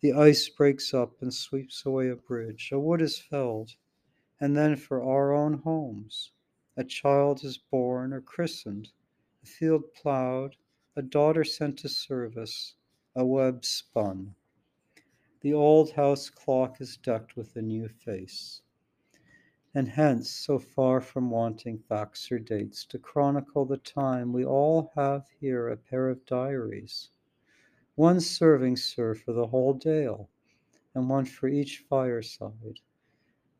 The 0.00 0.12
ice 0.12 0.50
breaks 0.50 0.92
up 0.92 1.22
and 1.22 1.32
sweeps 1.32 1.86
away 1.86 2.10
a 2.10 2.16
bridge, 2.16 2.70
a 2.70 2.78
wood 2.78 3.00
is 3.00 3.18
felled, 3.18 3.76
and 4.38 4.54
then 4.54 4.76
for 4.76 5.02
our 5.02 5.32
own 5.32 5.54
homes, 5.54 6.30
a 6.76 6.84
child 6.84 7.42
is 7.42 7.56
born 7.56 8.12
or 8.12 8.20
christened 8.20 8.90
a 9.42 9.46
field 9.46 9.94
plowed, 9.94 10.56
a 10.94 11.00
daughter 11.00 11.44
sent 11.44 11.78
to 11.78 11.88
service, 11.88 12.74
a 13.16 13.24
web 13.24 13.64
spun. 13.64 14.34
The 15.42 15.54
old 15.54 15.92
house 15.92 16.28
clock 16.28 16.80
is 16.82 16.98
decked 16.98 17.34
with 17.34 17.56
a 17.56 17.62
new 17.62 17.88
face. 17.88 18.60
And 19.74 19.88
hence, 19.88 20.28
so 20.28 20.58
far 20.58 21.00
from 21.00 21.30
wanting 21.30 21.78
facts 21.78 22.30
or 22.30 22.38
dates 22.38 22.84
to 22.86 22.98
chronicle 22.98 23.64
the 23.64 23.78
time, 23.78 24.32
we 24.32 24.44
all 24.44 24.92
have 24.96 25.28
here 25.40 25.68
a 25.68 25.76
pair 25.76 26.08
of 26.08 26.26
diaries. 26.26 27.08
One 27.94 28.20
serving, 28.20 28.76
sir, 28.76 29.14
for 29.14 29.32
the 29.32 29.46
whole 29.46 29.72
dale, 29.72 30.28
and 30.94 31.08
one 31.08 31.24
for 31.24 31.48
each 31.48 31.84
fireside. 31.88 32.80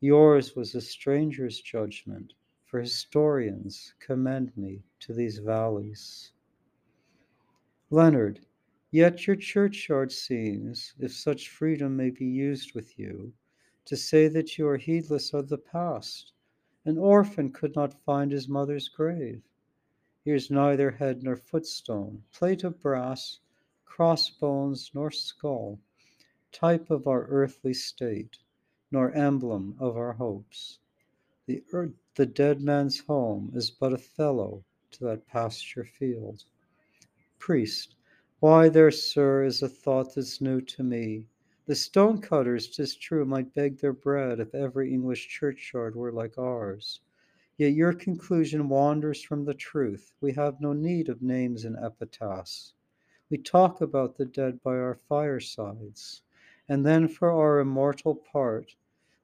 Yours 0.01 0.55
was 0.55 0.75
a 0.75 0.81
stranger's 0.81 1.61
judgment, 1.61 2.33
for 2.65 2.79
historians 2.79 3.95
commend 3.99 4.55
me 4.55 4.83
to 4.99 5.13
these 5.13 5.39
valleys. 5.39 6.31
Leonard, 7.89 8.45
yet 8.91 9.25
your 9.25 9.35
churchyard 9.35 10.11
seems, 10.11 10.93
if 10.99 11.13
such 11.13 11.49
freedom 11.49 11.95
may 11.95 12.09
be 12.09 12.25
used 12.25 12.73
with 12.75 12.99
you, 12.99 13.33
to 13.85 13.95
say 13.95 14.27
that 14.27 14.57
you 14.57 14.67
are 14.67 14.77
heedless 14.77 15.33
of 15.33 15.49
the 15.49 15.57
past. 15.57 16.33
An 16.85 16.97
orphan 16.97 17.51
could 17.51 17.75
not 17.75 17.93
find 18.03 18.31
his 18.31 18.47
mother's 18.47 18.89
grave. 18.89 19.41
Here's 20.23 20.51
neither 20.51 20.91
head 20.91 21.23
nor 21.23 21.35
footstone, 21.35 22.23
plate 22.31 22.63
of 22.63 22.79
brass, 22.79 23.39
crossbones 23.85 24.91
nor 24.93 25.09
skull, 25.09 25.79
type 26.51 26.91
of 26.91 27.07
our 27.07 27.25
earthly 27.27 27.73
state, 27.73 28.37
nor 28.91 29.11
emblem 29.13 29.75
of 29.79 29.95
our 29.95 30.13
hopes. 30.13 30.79
The, 31.45 31.63
earth, 31.71 31.93
the 32.15 32.25
dead 32.25 32.61
man's 32.61 32.99
home 32.99 33.51
is 33.55 33.71
but 33.71 33.93
a 33.93 33.97
fellow 33.97 34.63
to 34.91 35.03
that 35.05 35.27
pasture 35.27 35.85
field. 35.85 36.43
Priest, 37.39 37.95
why 38.41 38.67
there, 38.69 38.89
sir, 38.89 39.43
is 39.43 39.61
a 39.61 39.69
thought 39.69 40.15
that's 40.15 40.41
new 40.41 40.59
to 40.59 40.81
me. 40.83 41.27
The 41.67 41.75
stone 41.75 42.19
cutters, 42.19 42.67
'tis 42.67 42.95
true, 42.95 43.23
might 43.23 43.53
beg 43.53 43.77
their 43.77 43.93
bread 43.93 44.39
if 44.39 44.55
every 44.55 44.91
English 44.91 45.27
churchyard 45.27 45.95
were 45.95 46.11
like 46.11 46.39
ours. 46.39 47.01
Yet 47.55 47.73
your 47.73 47.93
conclusion 47.93 48.67
wanders 48.67 49.21
from 49.21 49.45
the 49.45 49.53
truth. 49.53 50.11
We 50.21 50.31
have 50.33 50.59
no 50.59 50.73
need 50.73 51.07
of 51.07 51.21
names 51.21 51.65
and 51.65 51.77
epitaphs. 51.77 52.73
We 53.29 53.37
talk 53.37 53.79
about 53.79 54.17
the 54.17 54.25
dead 54.25 54.63
by 54.63 54.75
our 54.77 54.95
firesides, 54.95 56.23
and 56.67 56.83
then 56.83 57.07
for 57.07 57.29
our 57.29 57.59
immortal 57.59 58.15
part, 58.15 58.75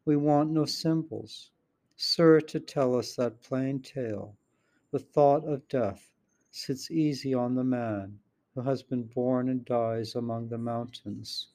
we 0.05 0.15
want 0.15 0.51
no 0.51 0.65
symbols 0.65 1.49
sir, 1.95 2.39
to 2.41 2.59
tell 2.59 2.95
us 2.95 3.15
that 3.15 3.41
plain 3.41 3.79
tale. 3.79 4.37
The 4.91 4.99
thought 4.99 5.43
of 5.45 5.67
death 5.67 6.13
sits 6.51 6.91
easy 6.91 7.33
on 7.33 7.55
the 7.55 7.63
man 7.63 8.19
has 8.63 8.83
been 8.83 9.03
born 9.03 9.49
and 9.49 9.65
dies 9.65 10.15
among 10.15 10.49
the 10.49 10.57
mountains. 10.57 11.47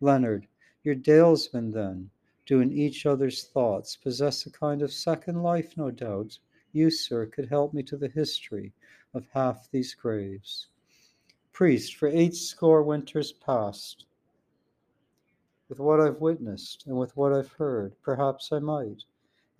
Leonard, 0.00 0.46
your 0.82 0.94
dalesmen, 0.94 1.72
then, 1.72 2.10
do 2.46 2.60
in 2.60 2.72
each 2.72 3.06
other's 3.06 3.44
thoughts 3.44 3.96
possess 3.96 4.46
a 4.46 4.50
kind 4.50 4.82
of 4.82 4.92
second 4.92 5.42
life, 5.42 5.76
no 5.76 5.90
doubt. 5.90 6.38
You, 6.72 6.90
sir, 6.90 7.26
could 7.26 7.48
help 7.48 7.74
me 7.74 7.82
to 7.84 7.96
the 7.96 8.08
history 8.08 8.72
of 9.14 9.26
half 9.32 9.70
these 9.70 9.94
graves. 9.94 10.68
Priest, 11.52 11.96
for 11.96 12.08
eight 12.08 12.34
score 12.34 12.82
winters 12.82 13.32
past, 13.32 14.06
with 15.68 15.78
what 15.78 16.00
I've 16.00 16.20
witnessed 16.20 16.86
and 16.86 16.96
with 16.96 17.16
what 17.16 17.32
I've 17.32 17.52
heard, 17.52 17.94
perhaps 18.02 18.52
I 18.52 18.58
might 18.58 19.04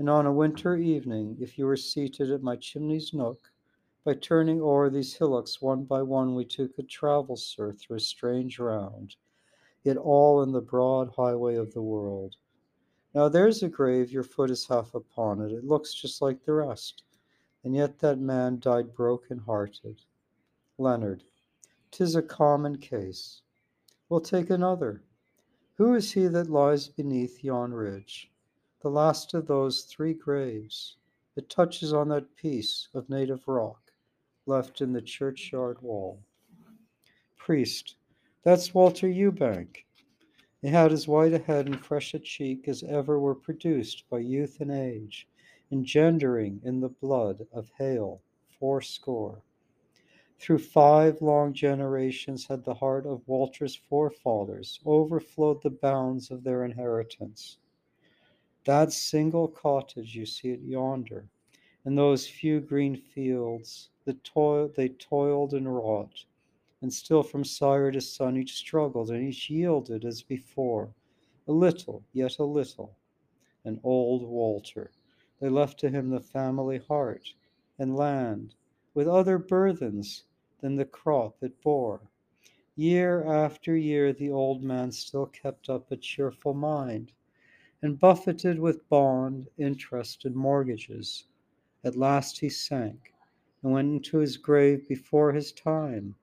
and 0.01 0.09
on 0.09 0.25
a 0.25 0.33
winter 0.33 0.79
evening, 0.79 1.37
if 1.43 1.59
you 1.59 1.67
were 1.67 1.77
seated 1.77 2.31
at 2.31 2.43
my 2.43 2.57
chimney's 2.57 3.13
nook, 3.13 3.50
by 4.03 4.15
turning 4.15 4.63
o'er 4.63 4.89
these 4.89 5.15
hillocks 5.15 5.61
one 5.61 5.85
by 5.85 6.01
one, 6.01 6.35
we 6.35 6.43
two 6.43 6.69
could 6.69 6.89
travel, 6.89 7.37
sir, 7.37 7.71
through 7.73 7.99
a 7.99 8.01
strange 8.01 8.59
round. 8.59 9.15
yet 9.83 9.99
all 9.99 10.43
in 10.43 10.53
the 10.53 10.61
broad 10.63 11.11
highway 11.17 11.55
of 11.55 11.75
the 11.75 11.83
world. 11.83 12.37
Now 13.15 13.29
there's 13.29 13.63
a 13.63 13.69
grave, 13.69 14.11
your 14.11 14.23
foot 14.23 14.51
is 14.51 14.67
half 14.67 14.95
upon 14.95 15.43
it. 15.43 15.53
It 15.53 15.65
looks 15.65 15.93
just 15.93 16.23
like 16.23 16.43
the 16.43 16.55
rest, 16.55 17.03
and 17.63 17.75
yet 17.75 17.99
that 17.99 18.19
man 18.19 18.59
died 18.59 18.95
broken 18.95 19.39
hearted. 19.39 20.01
Leonard, 20.79 21.25
'tis 21.91 22.15
a 22.15 22.23
common 22.23 22.79
case. 22.79 23.43
We'll 24.09 24.23
take 24.23 24.49
another. 24.49 25.03
Who 25.75 25.95
is 25.95 26.13
he 26.13 26.27
that 26.29 26.49
lies 26.49 26.89
beneath 26.89 27.45
yon 27.45 27.75
ridge? 27.75 28.33
The 28.81 28.91
last 28.91 29.35
of 29.35 29.47
those 29.47 29.83
three 29.83 30.15
graves. 30.15 30.97
It 31.37 31.51
touches 31.51 31.93
on 31.93 32.09
that 32.09 32.35
piece 32.35 32.89
of 32.95 33.11
native 33.11 33.47
rock 33.47 33.80
left 34.51 34.81
in 34.81 34.93
the 34.93 35.01
churchyard 35.01 35.81
wall. 35.81 36.19
Priest, 37.37 37.95
that's 38.43 38.75
Walter 38.75 39.07
Ewbank. 39.07 39.85
He 40.61 40.69
had 40.69 40.93
as 40.93 41.07
white 41.07 41.33
a 41.33 41.39
head 41.39 41.67
and 41.67 41.81
fresh 41.81 42.15
a 42.15 42.19
cheek 42.19 42.67
as 42.67 42.83
ever 42.83 43.21
were 43.21 43.37
produced 43.37 44.03
by 44.11 44.19
youth 44.19 44.61
and 44.61 44.73
age, 44.73 45.29
engendering 45.71 46.61
in 46.65 46.81
the 46.81 46.89
blood 46.89 47.47
of 47.53 47.71
Hale 47.79 48.21
fourscore. 48.59 49.41
Through 50.41 50.59
five 50.59 51.23
long 51.23 51.53
generations 51.53 52.47
had 52.47 52.65
the 52.65 52.75
heart 52.75 53.07
of 53.07 53.23
Walter's 53.29 53.77
forefathers 53.77 54.81
overflowed 54.85 55.63
the 55.63 55.71
bounds 55.71 56.33
of 56.33 56.43
their 56.43 56.65
inheritance. 56.65 57.59
That 58.65 58.93
single 58.93 59.47
cottage 59.47 60.17
you 60.17 60.27
see 60.27 60.49
it 60.49 60.61
yonder, 60.61 61.29
and 61.85 61.97
those 61.97 62.27
few 62.27 62.61
green 62.61 62.95
fields, 62.95 63.89
the 64.05 64.15
toil 64.15 64.69
they 64.69 64.89
toiled 64.89 65.55
and 65.55 65.75
wrought, 65.75 66.25
and 66.83 66.93
still 66.93 67.23
from 67.23 67.45
sire 67.45 67.91
to 67.91 68.01
son 68.01 68.37
each 68.37 68.55
struggled, 68.55 69.11
and 69.11 69.27
each 69.27 69.49
yielded 69.49 70.05
as 70.05 70.23
before, 70.23 70.93
a 71.49 71.53
little, 71.53 72.03
yet 72.13 72.39
a 72.39 72.45
little. 72.45 72.95
And 73.65 73.81
old 73.83 74.23
Walter, 74.23 74.91
they 75.41 75.49
left 75.49 75.81
to 75.81 75.91
him 75.91 76.11
the 76.11 76.21
family 76.21 76.79
heart 76.79 77.35
and 77.79 77.97
land, 77.97 78.55
with 78.95 79.09
other 79.09 79.39
burthens 79.39 80.25
than 80.61 80.75
the 80.75 80.85
crop 80.85 81.43
it 81.43 81.61
bore. 81.63 82.01
Year 82.77 83.25
after 83.25 83.75
year 83.77 84.13
the 84.13 84.31
old 84.31 84.63
man 84.63 84.93
still 84.93 85.27
kept 85.27 85.69
up 85.69 85.91
a 85.91 85.97
cheerful 85.97 86.55
mind, 86.55 87.13
and 87.83 87.99
buffeted 87.99 88.59
with 88.59 88.89
bond, 88.89 89.49
interest, 89.57 90.25
and 90.25 90.35
mortgages. 90.35 91.25
At 91.83 91.97
last 91.97 92.41
he 92.41 92.51
sank, 92.51 93.15
and 93.63 93.73
went 93.73 93.89
into 93.89 94.19
his 94.19 94.37
grave 94.37 94.87
before 94.87 95.33
his 95.33 95.53
time 95.53 96.17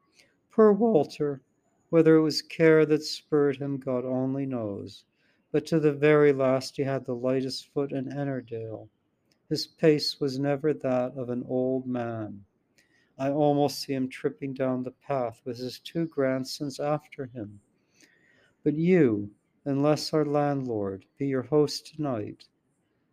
Poor 0.58 0.74
Walter, 0.74 1.42
whether 1.92 2.16
it 2.16 2.22
was 2.22 2.42
care 2.42 2.84
that 2.84 3.04
spurred 3.04 3.58
him, 3.58 3.78
God 3.78 4.06
only 4.06 4.48
knows. 4.48 5.06
But 5.52 5.68
to 5.68 5.80
the 5.80 5.94
very 5.94 6.34
last 6.34 6.78
he 6.78 6.84
had 6.84 7.06
the 7.06 7.14
lightest 7.16 7.68
foot 7.68 7.92
in 7.92 8.06
Ennerdale. 8.12 8.90
His 9.50 9.68
pace 9.68 10.20
was 10.20 10.40
never 10.40 10.74
that 10.74 11.16
of 11.16 11.30
an 11.30 11.44
old 11.48 11.86
man. 11.86 12.44
I 13.20 13.30
almost 13.30 13.82
see 13.82 13.94
him 13.94 14.10
tripping 14.10 14.56
down 14.56 14.82
the 14.82 14.90
path 14.90 15.42
with 15.46 15.60
his 15.60 15.80
two 15.80 16.08
grandsons 16.08 16.80
after 16.80 17.28
him. 17.28 17.62
But 18.64 18.74
you, 18.74 19.30
unless 19.64 20.12
our 20.12 20.26
landlord 20.26 21.06
be 21.20 21.28
your 21.28 21.44
host 21.44 21.96
tonight, 21.96 22.48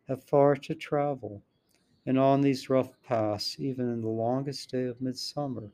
have 0.08 0.24
far 0.24 0.56
to 0.56 0.74
travel, 0.74 1.42
and 2.06 2.18
on 2.18 2.40
these 2.40 2.68
rough 2.68 3.00
paths, 3.02 3.56
even 3.58 3.88
in 3.88 4.00
the 4.00 4.08
longest 4.08 4.70
day 4.70 4.84
of 4.84 5.00
midsummer, 5.00 5.72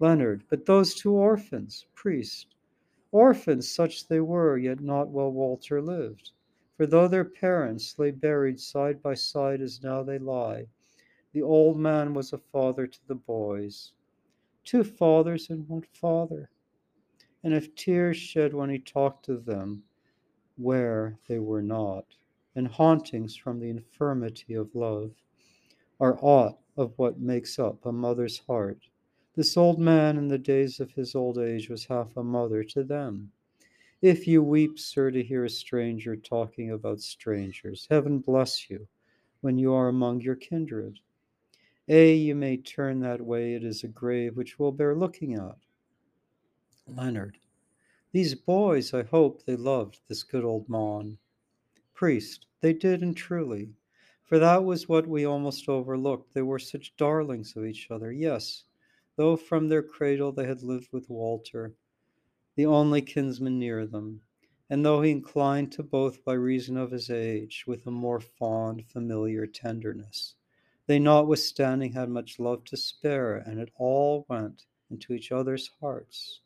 Leonard, 0.00 0.44
but 0.48 0.66
those 0.66 0.94
two 0.94 1.12
orphans, 1.12 1.86
priest, 1.94 2.54
orphans 3.12 3.70
such 3.70 4.08
they 4.08 4.20
were, 4.20 4.58
yet 4.58 4.80
not 4.80 5.08
while 5.08 5.30
Walter 5.30 5.80
lived. 5.80 6.32
For 6.76 6.86
though 6.86 7.06
their 7.06 7.24
parents 7.24 7.98
lay 7.98 8.10
buried 8.10 8.58
side 8.58 9.00
by 9.00 9.14
side 9.14 9.60
as 9.60 9.82
now 9.82 10.02
they 10.02 10.18
lie, 10.18 10.66
the 11.32 11.42
old 11.42 11.78
man 11.78 12.14
was 12.14 12.32
a 12.32 12.38
father 12.38 12.86
to 12.86 13.06
the 13.06 13.14
boys. 13.14 13.92
Two 14.64 14.82
fathers 14.82 15.50
and 15.50 15.68
one 15.68 15.84
father. 15.92 16.50
And 17.44 17.54
if 17.54 17.74
tears 17.74 18.16
shed 18.16 18.54
when 18.54 18.70
he 18.70 18.78
talked 18.78 19.24
to 19.26 19.36
them, 19.36 19.84
where 20.56 21.18
they 21.28 21.38
were 21.38 21.62
not, 21.62 22.06
and 22.54 22.68
hauntings 22.68 23.36
from 23.36 23.58
the 23.58 23.70
infirmity 23.70 24.54
of 24.54 24.74
love, 24.74 25.10
are 26.00 26.18
aught 26.20 26.58
of 26.76 26.92
what 26.96 27.20
makes 27.20 27.58
up 27.58 27.84
a 27.86 27.92
mother's 27.92 28.38
heart, 28.46 28.88
this 29.36 29.56
old 29.56 29.80
man 29.80 30.16
in 30.16 30.28
the 30.28 30.38
days 30.38 30.78
of 30.78 30.92
his 30.92 31.16
old 31.16 31.38
age 31.38 31.68
was 31.68 31.86
half 31.86 32.16
a 32.16 32.22
mother 32.22 32.62
to 32.62 32.84
them. 32.84 33.32
If 34.00 34.28
you 34.28 34.44
weep, 34.44 34.78
sir, 34.78 35.10
to 35.10 35.24
hear 35.24 35.44
a 35.44 35.50
stranger 35.50 36.14
talking 36.14 36.70
about 36.70 37.00
strangers, 37.00 37.88
heaven 37.90 38.20
bless 38.20 38.70
you 38.70 38.86
when 39.40 39.58
you 39.58 39.72
are 39.72 39.88
among 39.88 40.20
your 40.20 40.36
kindred. 40.36 41.00
A, 41.88 42.14
you 42.14 42.36
may 42.36 42.58
turn 42.58 43.00
that 43.00 43.20
way, 43.20 43.54
it 43.54 43.64
is 43.64 43.82
a 43.82 43.88
grave 43.88 44.36
which 44.36 44.58
will 44.58 44.72
bear 44.72 44.94
looking 44.94 45.34
at. 45.34 45.56
Leonard, 46.86 47.38
these 48.12 48.36
boys, 48.36 48.94
I 48.94 49.02
hope 49.02 49.44
they 49.44 49.56
loved 49.56 49.98
this 50.06 50.22
good 50.22 50.44
old 50.44 50.68
mon. 50.68 51.18
Priest, 51.94 52.46
they 52.60 52.72
did 52.72 53.02
and 53.02 53.16
truly, 53.16 53.70
for 54.24 54.38
that 54.38 54.64
was 54.64 54.88
what 54.88 55.06
we 55.06 55.24
almost 55.24 55.68
overlooked. 55.68 56.34
They 56.34 56.42
were 56.42 56.58
such 56.58 56.96
darlings 56.96 57.54
of 57.56 57.64
each 57.64 57.88
other. 57.90 58.10
Yes, 58.10 58.64
though 59.16 59.36
from 59.36 59.68
their 59.68 59.82
cradle 59.82 60.32
they 60.32 60.46
had 60.46 60.62
lived 60.62 60.88
with 60.92 61.08
Walter, 61.08 61.74
the 62.56 62.66
only 62.66 63.00
kinsman 63.00 63.58
near 63.58 63.86
them, 63.86 64.20
and 64.70 64.84
though 64.84 65.02
he 65.02 65.10
inclined 65.10 65.70
to 65.72 65.82
both 65.82 66.24
by 66.24 66.32
reason 66.32 66.76
of 66.76 66.90
his 66.90 67.10
age, 67.10 67.64
with 67.66 67.86
a 67.86 67.90
more 67.90 68.20
fond, 68.20 68.84
familiar 68.88 69.46
tenderness, 69.46 70.34
they 70.86 70.98
notwithstanding 70.98 71.92
had 71.92 72.08
much 72.08 72.38
love 72.38 72.64
to 72.64 72.76
spare, 72.76 73.36
and 73.36 73.60
it 73.60 73.70
all 73.76 74.26
went 74.28 74.64
into 74.90 75.12
each 75.12 75.32
other's 75.32 75.70
hearts. 75.80 76.40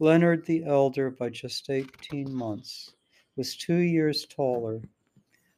Leonard 0.00 0.46
the 0.46 0.64
elder, 0.64 1.10
by 1.10 1.28
just 1.28 1.68
eighteen 1.70 2.32
months, 2.32 2.94
was 3.38 3.54
two 3.54 3.76
years 3.76 4.26
taller. 4.26 4.82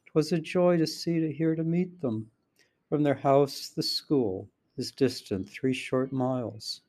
'Twas 0.05 0.31
a 0.31 0.39
joy 0.39 0.77
to 0.77 0.85
see, 0.85 1.19
to 1.19 1.33
hear, 1.33 1.55
to 1.55 1.63
meet 1.63 1.99
them. 1.99 2.29
From 2.87 3.01
their 3.01 3.15
house, 3.15 3.69
the 3.69 3.81
school, 3.81 4.47
is 4.77 4.91
distant 4.91 5.49
three 5.49 5.73
short 5.73 6.11
miles. 6.11 6.81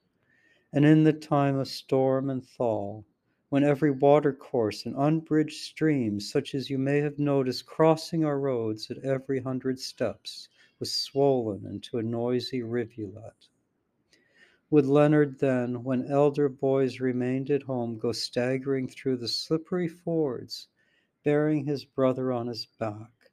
And 0.71 0.85
in 0.85 1.03
the 1.05 1.15
time 1.15 1.57
of 1.57 1.69
storm 1.69 2.29
and 2.29 2.47
thaw, 2.47 3.05
when 3.49 3.65
every 3.65 3.91
watercourse 3.91 4.85
and 4.85 4.95
unbridged 4.95 5.63
stream, 5.63 6.21
such 6.21 6.55
as 6.55 6.69
you 6.69 6.77
may 6.77 6.99
have 6.99 7.19
noticed 7.19 7.65
crossing 7.65 8.23
our 8.23 8.39
roads 8.39 8.91
at 8.91 8.99
every 8.99 9.41
hundred 9.41 9.81
steps, 9.81 10.51
was 10.79 10.93
swollen 10.93 11.65
into 11.65 11.97
a 11.97 12.03
noisy 12.03 12.63
rivulet. 12.63 13.49
Would 14.69 14.85
Leonard 14.87 15.39
then, 15.39 15.85
when 15.85 16.11
elder 16.11 16.51
boys 16.51 17.01
remained 17.01 17.51
at 17.51 17.63
home, 17.63 17.97
go 17.97 18.13
staggering 18.13 18.89
through 18.89 19.17
the 19.17 19.29
slippery 19.29 19.89
fords, 19.89 20.69
bearing 21.25 21.65
his 21.65 21.85
brother 21.85 22.33
on 22.33 22.47
his 22.47 22.67
back? 22.79 23.31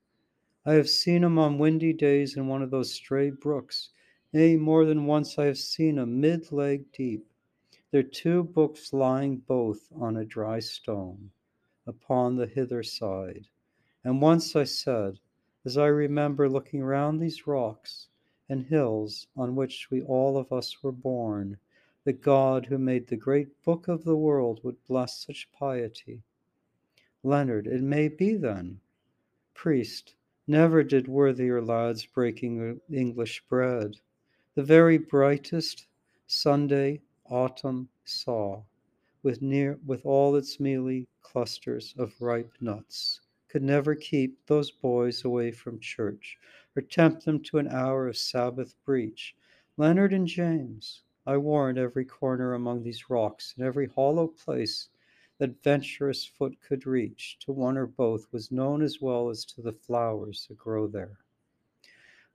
I 0.65 0.73
have 0.73 0.89
seen 0.89 1.23
him 1.23 1.39
on 1.39 1.57
windy 1.57 1.93
days 1.93 2.37
in 2.37 2.47
one 2.47 2.61
of 2.61 2.71
those 2.71 2.93
stray 2.93 3.29
brooks, 3.29 3.89
Nay, 4.31 4.57
more 4.57 4.85
than 4.85 5.07
once 5.07 5.39
I 5.39 5.45
have 5.45 5.57
seen 5.57 5.97
a 5.97 6.05
mid 6.05 6.51
leg 6.51 6.91
deep, 6.91 7.25
their 7.89 8.03
two 8.03 8.43
books 8.43 8.93
lying 8.93 9.37
both 9.37 9.91
on 9.91 10.15
a 10.15 10.23
dry 10.23 10.59
stone, 10.59 11.31
upon 11.87 12.35
the 12.35 12.45
hither 12.45 12.83
side. 12.83 13.47
And 14.03 14.21
once 14.21 14.55
I 14.55 14.65
said, 14.65 15.19
as 15.65 15.77
I 15.77 15.87
remember 15.87 16.47
looking 16.47 16.83
round 16.83 17.19
these 17.19 17.47
rocks 17.47 18.07
and 18.47 18.67
hills 18.67 19.25
on 19.35 19.55
which 19.55 19.89
we 19.89 20.03
all 20.03 20.37
of 20.37 20.53
us 20.53 20.83
were 20.83 20.91
born, 20.91 21.57
that 22.03 22.21
God 22.21 22.67
who 22.67 22.77
made 22.77 23.07
the 23.07 23.17
great 23.17 23.63
book 23.63 23.87
of 23.87 24.03
the 24.03 24.15
world 24.15 24.61
would 24.63 24.85
bless 24.85 25.25
such 25.25 25.51
piety. 25.51 26.21
Leonard, 27.23 27.67
it 27.67 27.81
may 27.81 28.07
be 28.07 28.35
then. 28.35 28.79
Priest, 29.53 30.15
never 30.47 30.83
did 30.83 31.07
worthier 31.07 31.61
lads 31.61 32.05
breaking 32.05 32.79
English 32.89 33.43
bread 33.49 33.97
the 34.55 34.63
very 34.63 34.97
brightest 34.97 35.87
Sunday 36.27 36.99
autumn 37.29 37.87
saw, 38.03 38.61
with 39.23 39.41
near 39.41 39.79
with 39.85 40.05
all 40.05 40.35
its 40.35 40.59
mealy 40.59 41.07
clusters 41.21 41.95
of 41.97 42.19
ripe 42.19 42.51
nuts, 42.59 43.21
could 43.47 43.63
never 43.63 43.95
keep 43.95 44.45
those 44.47 44.69
boys 44.69 45.23
away 45.23 45.51
from 45.51 45.79
church, 45.79 46.37
or 46.75 46.81
tempt 46.81 47.23
them 47.23 47.39
to 47.41 47.57
an 47.57 47.69
hour 47.69 48.07
of 48.07 48.17
Sabbath 48.17 48.75
breach. 48.83 49.33
Leonard 49.77 50.11
and 50.11 50.27
James, 50.27 51.03
I 51.25 51.37
warrant 51.37 51.77
every 51.77 52.03
corner 52.03 52.53
among 52.53 52.83
these 52.83 53.09
rocks, 53.09 53.53
and 53.55 53.65
every 53.65 53.87
hollow 53.87 54.27
place 54.27 54.89
that 55.39 55.63
venturous 55.63 56.25
foot 56.25 56.55
could 56.61 56.85
reach, 56.85 57.37
to 57.39 57.51
one 57.51 57.77
or 57.77 57.87
both 57.87 58.27
was 58.31 58.51
known 58.51 58.81
as 58.81 59.01
well 59.01 59.29
as 59.29 59.45
to 59.45 59.61
the 59.61 59.73
flowers 59.73 60.45
that 60.47 60.57
grow 60.57 60.85
there. 60.85 61.17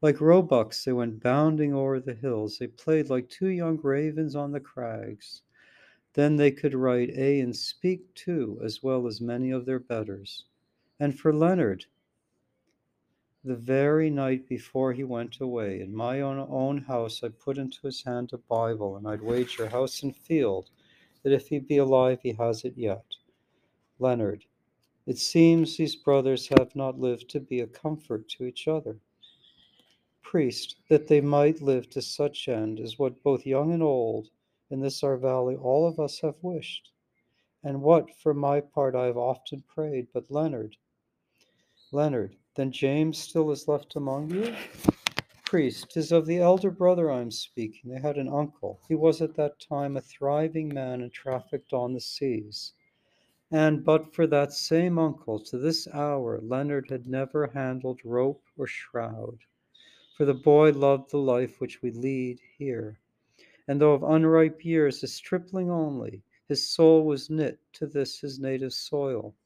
Like 0.00 0.20
roebucks, 0.20 0.84
they 0.84 0.92
went 0.92 1.22
bounding 1.22 1.72
over 1.74 2.00
the 2.00 2.14
hills. 2.14 2.58
They 2.58 2.66
played 2.66 3.10
like 3.10 3.28
two 3.28 3.48
young 3.48 3.78
ravens 3.82 4.34
on 4.34 4.52
the 4.52 4.60
crags. 4.60 5.42
Then 6.14 6.36
they 6.36 6.50
could 6.50 6.74
write 6.74 7.10
A 7.10 7.40
and 7.40 7.54
speak 7.54 8.14
too, 8.14 8.58
as 8.62 8.82
well 8.82 9.06
as 9.06 9.20
many 9.20 9.50
of 9.50 9.66
their 9.66 9.78
betters. 9.78 10.44
And 10.98 11.18
for 11.18 11.32
Leonard, 11.32 11.86
the 13.44 13.56
very 13.56 14.08
night 14.08 14.48
before 14.48 14.94
he 14.94 15.04
went 15.04 15.40
away, 15.40 15.80
in 15.80 15.94
my 15.94 16.22
own, 16.22 16.46
own 16.48 16.78
house, 16.78 17.22
I 17.22 17.28
put 17.28 17.58
into 17.58 17.86
his 17.86 18.02
hand 18.02 18.32
a 18.32 18.38
Bible, 18.38 18.96
and 18.96 19.06
I'd 19.06 19.20
wager 19.20 19.68
house 19.68 20.02
and 20.02 20.16
field 20.16 20.70
that 21.24 21.32
if 21.32 21.48
he 21.48 21.58
be 21.58 21.78
alive, 21.78 22.20
he 22.22 22.32
has 22.34 22.64
it 22.64 22.74
yet. 22.76 23.04
Leonard, 23.98 24.44
it 25.06 25.18
seems 25.18 25.76
these 25.76 25.96
brothers 25.96 26.48
have 26.48 26.76
not 26.76 27.00
lived 27.00 27.28
to 27.30 27.40
be 27.40 27.60
a 27.60 27.66
comfort 27.66 28.28
to 28.28 28.44
each 28.44 28.68
other. 28.68 28.98
Priest, 30.22 30.76
that 30.88 31.08
they 31.08 31.20
might 31.20 31.62
live 31.62 31.90
to 31.90 32.02
such 32.02 32.48
end 32.48 32.78
is 32.78 32.98
what 32.98 33.22
both 33.22 33.46
young 33.46 33.72
and 33.72 33.82
old 33.82 34.28
in 34.70 34.80
this 34.80 35.02
our 35.02 35.16
valley 35.16 35.56
all 35.56 35.86
of 35.86 36.00
us 36.00 36.20
have 36.20 36.36
wished, 36.42 36.90
and 37.62 37.82
what 37.82 38.14
for 38.18 38.34
my 38.34 38.60
part 38.60 38.94
I 38.94 39.06
have 39.06 39.16
often 39.16 39.62
prayed. 39.62 40.08
But 40.12 40.30
Leonard, 40.30 40.76
Leonard, 41.92 42.36
then 42.56 42.72
James 42.72 43.18
still 43.18 43.50
is 43.50 43.68
left 43.68 43.96
among 43.96 44.30
you? 44.30 44.54
Priest, 45.54 45.92
'tis 45.92 46.10
of 46.10 46.26
the 46.26 46.38
elder 46.38 46.72
brother 46.72 47.12
I 47.12 47.20
am 47.20 47.30
speaking. 47.30 47.92
They 47.92 48.00
had 48.00 48.18
an 48.18 48.26
uncle. 48.26 48.80
He 48.88 48.96
was 48.96 49.22
at 49.22 49.36
that 49.36 49.60
time 49.60 49.96
a 49.96 50.00
thriving 50.00 50.74
man 50.74 51.00
and 51.00 51.12
trafficked 51.12 51.72
on 51.72 51.92
the 51.92 52.00
seas. 52.00 52.72
And 53.52 53.84
but 53.84 54.12
for 54.12 54.26
that 54.26 54.52
same 54.52 54.98
uncle, 54.98 55.38
to 55.38 55.56
this 55.56 55.86
hour, 55.92 56.40
Leonard 56.40 56.90
had 56.90 57.06
never 57.06 57.46
handled 57.46 58.00
rope 58.02 58.42
or 58.58 58.66
shroud. 58.66 59.38
For 60.16 60.24
the 60.24 60.34
boy 60.34 60.72
loved 60.72 61.12
the 61.12 61.18
life 61.18 61.60
which 61.60 61.80
we 61.82 61.92
lead 61.92 62.40
here. 62.58 62.98
And 63.68 63.80
though 63.80 63.92
of 63.92 64.02
unripe 64.02 64.64
years, 64.64 65.04
a 65.04 65.06
stripling 65.06 65.70
only, 65.70 66.24
his 66.48 66.68
soul 66.68 67.04
was 67.04 67.30
knit 67.30 67.60
to 67.74 67.86
this 67.86 68.18
his 68.18 68.40
native 68.40 68.72
soil. 68.72 69.36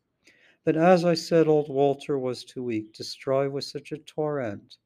But 0.64 0.79
as 0.79 1.05
I 1.05 1.12
said, 1.12 1.49
old 1.49 1.68
Walter 1.68 2.18
was 2.18 2.44
too 2.44 2.62
weak 2.62 2.94
to 2.94 3.05
strive 3.05 3.53
with 3.53 3.64
such 3.64 3.92
a 3.92 3.99
torrent. 3.99 4.79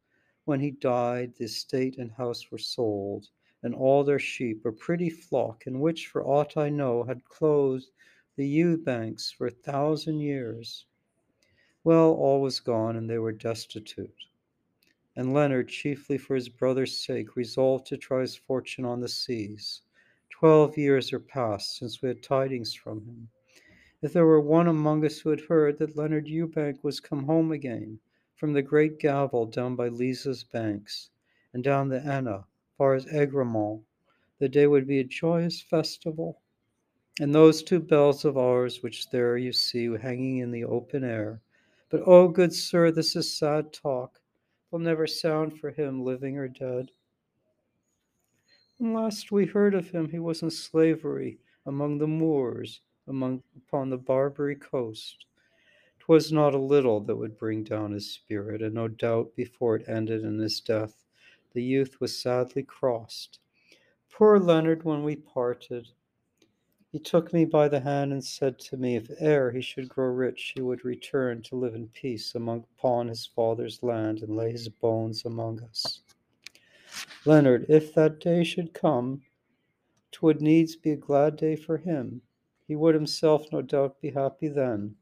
When 0.45 0.59
he 0.59 0.73
died, 0.73 1.37
the 1.37 1.45
estate 1.45 1.99
and 1.99 2.11
house 2.11 2.51
were 2.51 2.59
sold, 2.59 3.29
and 3.63 3.77
all 3.77 4.03
their 4.03 4.19
sheep, 4.19 4.67
a 4.67 4.73
pretty 4.73 5.09
flock, 5.09 5.69
in 5.69 5.79
which, 5.79 6.09
for 6.09 6.27
aught 6.27 6.57
I 6.57 6.69
know, 6.69 7.05
had 7.05 7.25
closed 7.25 7.93
the 8.35 8.45
Ewbanks 8.45 9.31
for 9.31 9.47
a 9.47 9.53
thousand 9.53 10.19
years. 10.19 10.85
Well, 11.85 12.13
all 12.15 12.41
was 12.41 12.59
gone, 12.59 12.97
and 12.97 13.09
they 13.09 13.19
were 13.19 13.31
destitute. 13.31 14.25
And 15.15 15.33
Leonard, 15.33 15.69
chiefly 15.69 16.19
for 16.19 16.35
his 16.35 16.49
brother's 16.49 16.97
sake, 16.97 17.37
resolved 17.37 17.87
to 17.87 17.97
try 17.97 18.23
his 18.23 18.35
fortune 18.35 18.85
on 18.85 19.01
the 19.01 19.09
seas. 19.09 19.83
Twelve 20.29 20.77
years 20.77 21.13
are 21.13 21.21
past 21.21 21.77
since 21.77 22.03
we 22.03 22.09
had 22.09 22.21
tidings 22.21 22.75
from 22.75 23.05
him. 23.05 23.29
If 24.01 24.13
there 24.13 24.27
were 24.27 24.41
one 24.41 24.67
among 24.67 25.05
us 25.05 25.21
who 25.21 25.31
had 25.31 25.43
heard 25.43 25.79
that 25.79 25.97
Leonard 25.97 26.27
Ewbank 26.27 26.83
was 26.83 26.99
come 26.99 27.27
home 27.27 27.53
again 27.53 28.01
from 28.43 28.55
the 28.55 28.61
great 28.61 28.99
Gavel 28.99 29.47
down 29.47 29.77
by 29.77 29.89
Leeza's 29.89 30.43
banks, 30.43 31.11
and 31.55 31.63
down 31.63 31.89
the 31.89 32.05
Enna, 32.05 32.45
far 32.77 32.95
as 32.95 33.07
Egremont, 33.07 33.85
the 34.41 34.49
day 34.49 34.67
would 34.67 34.85
be 34.85 34.99
a 34.99 35.05
joyous 35.05 35.63
festival. 35.63 36.41
And 37.21 37.33
those 37.33 37.63
two 37.63 37.79
bells 37.79 38.25
of 38.25 38.37
ours, 38.37 38.83
which 38.83 39.11
there 39.11 39.37
you 39.37 39.53
see 39.53 39.85
hanging 39.97 40.39
in 40.39 40.51
the 40.51 40.65
open 40.65 41.05
air. 41.05 41.41
But, 41.89 42.03
oh, 42.05 42.27
good 42.27 42.53
sir, 42.53 42.91
this 42.91 43.15
is 43.15 43.33
sad 43.33 43.73
talk. 43.73 44.21
Will 44.73 44.81
never 44.81 45.07
sound 45.07 45.61
for 45.61 45.71
him, 45.71 46.03
living 46.03 46.37
or 46.37 46.49
dead. 46.49 46.91
When 48.79 48.93
last 48.93 49.31
we 49.31 49.47
heard 49.47 49.77
of 49.77 49.91
him, 49.91 50.09
he 50.09 50.19
was 50.19 50.43
in 50.43 50.51
slavery 50.51 51.39
among 51.65 51.99
the 51.99 52.09
Moors 52.09 52.81
among, 53.07 53.45
upon 53.57 53.91
the 53.91 53.99
Barbary 53.99 54.57
coast. 54.57 55.27
'Twas 56.13 56.31
not 56.31 56.53
a 56.53 56.59
little 56.59 57.01
that 57.01 57.17
would 57.17 57.39
bring 57.39 57.65
down 57.65 57.93
his 57.93 58.11
spirit, 58.11 58.61
and 58.61 58.75
no 58.75 58.87
doubt 58.87 59.35
before 59.35 59.77
it 59.77 59.89
ended 59.89 60.23
in 60.23 60.39
his 60.39 60.61
death, 60.61 61.07
the 61.55 61.63
youth 61.63 62.03
was 62.03 62.21
sadly 62.21 62.63
crossed. 62.63 63.41
Poor 64.11 64.39
Leonard, 64.39 64.85
when 64.85 65.05
we 65.05 65.17
parted, 65.17 65.89
he 66.91 66.99
took 66.99 67.33
me 67.33 67.47
by 67.47 67.67
the 67.67 67.81
hand 67.81 68.13
and 68.13 68.23
said 68.23 68.59
to 68.59 68.77
me, 68.77 68.95
if 68.95 69.11
e'er 69.23 69.53
he 69.53 69.63
should 69.63 69.89
grow 69.89 70.09
rich, 70.09 70.53
he 70.55 70.61
would 70.61 70.85
return 70.85 71.41
to 71.41 71.57
live 71.57 71.75
in 71.75 71.89
peace 71.89 72.35
among 72.35 72.67
upon 72.77 73.09
his 73.09 73.25
father's 73.25 73.83
land 73.83 74.21
and 74.21 74.37
lay 74.37 74.53
his 74.53 74.69
bones 74.69 75.25
among 75.25 75.63
us. 75.63 76.03
Leonard, 77.25 77.65
if 77.71 77.95
that 77.95 78.21
day 78.21 78.45
should 78.45 78.75
come, 78.75 79.23
'twould 80.11 80.43
needs 80.43 80.77
be 80.77 80.91
a 80.91 80.97
glad 80.97 81.37
day 81.37 81.57
for 81.57 81.79
him, 81.79 82.21
he 82.69 82.77
would 82.77 82.95
himself 82.95 83.51
no 83.51 83.63
doubt 83.63 83.99
be 84.03 84.11
happy 84.11 84.49
then, 84.49 84.95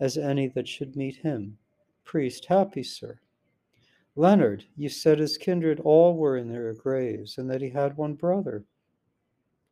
as 0.00 0.16
any 0.16 0.48
that 0.48 0.66
should 0.66 0.96
meet 0.96 1.16
him. 1.16 1.58
Priest, 2.04 2.46
happy, 2.46 2.82
sir. 2.82 3.20
Leonard, 4.16 4.64
you 4.76 4.88
said 4.88 5.18
his 5.18 5.38
kindred 5.38 5.78
all 5.80 6.16
were 6.16 6.36
in 6.36 6.50
their 6.50 6.72
graves, 6.74 7.38
and 7.38 7.48
that 7.48 7.62
he 7.62 7.70
had 7.70 7.96
one 7.96 8.14
brother. 8.14 8.64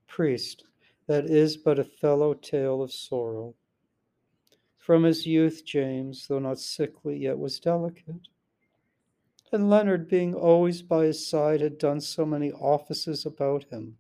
Priest, 0.07 0.65
that 1.07 1.25
is 1.25 1.57
but 1.57 1.79
a 1.79 1.85
fellow 1.85 2.35
tale 2.35 2.83
of 2.83 2.93
sorrow. 2.93 3.55
From 4.77 5.03
his 5.03 5.27
youth, 5.27 5.65
James, 5.65 6.27
though 6.29 6.39
not 6.39 6.61
sickly, 6.61 7.19
yet 7.19 7.39
was 7.39 7.59
delicate. 7.59 8.29
And 9.51 9.69
Leonard, 9.69 10.09
being 10.09 10.35
always 10.35 10.83
by 10.83 11.05
his 11.05 11.27
side, 11.27 11.61
had 11.61 11.79
done 11.79 12.01
so 12.01 12.25
many 12.25 12.53
offices 12.53 13.27
about 13.27 13.65
him, 13.65 13.97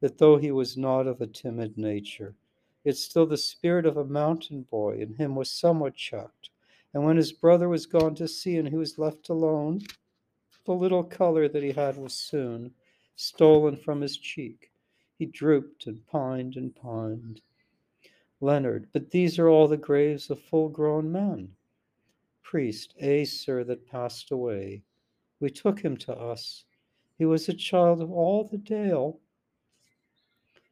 that 0.00 0.18
though 0.18 0.36
he 0.36 0.50
was 0.50 0.76
not 0.76 1.06
of 1.06 1.20
a 1.20 1.26
timid 1.26 1.78
nature, 1.78 2.34
Yet 2.84 2.96
still 2.96 3.26
the 3.26 3.36
spirit 3.36 3.84
of 3.84 3.96
a 3.96 4.04
mountain 4.04 4.62
boy 4.62 4.98
in 4.98 5.14
him 5.14 5.36
was 5.36 5.50
somewhat 5.50 5.94
checked. 5.94 6.50
And 6.94 7.04
when 7.04 7.16
his 7.16 7.32
brother 7.32 7.68
was 7.68 7.86
gone 7.86 8.14
to 8.16 8.26
sea 8.26 8.56
and 8.56 8.68
he 8.68 8.76
was 8.76 8.98
left 8.98 9.28
alone, 9.28 9.82
the 10.64 10.72
little 10.72 11.04
color 11.04 11.48
that 11.48 11.62
he 11.62 11.72
had 11.72 11.96
was 11.96 12.14
soon 12.14 12.72
stolen 13.16 13.76
from 13.76 14.00
his 14.00 14.16
cheek. 14.16 14.72
He 15.18 15.26
drooped 15.26 15.86
and 15.86 16.06
pined 16.06 16.56
and 16.56 16.74
pined. 16.74 17.42
Leonard, 18.40 18.88
but 18.92 19.10
these 19.10 19.38
are 19.38 19.48
all 19.48 19.68
the 19.68 19.76
graves 19.76 20.30
of 20.30 20.40
full 20.40 20.70
grown 20.70 21.12
men. 21.12 21.50
Priest, 22.42 22.94
a 22.98 23.24
sir, 23.26 23.62
that 23.64 23.86
passed 23.86 24.30
away. 24.30 24.82
We 25.38 25.50
took 25.50 25.80
him 25.80 25.96
to 25.98 26.16
us. 26.16 26.64
He 27.18 27.26
was 27.26 27.48
a 27.48 27.54
child 27.54 28.00
of 28.00 28.10
all 28.10 28.44
the 28.44 28.58
dale 28.58 29.20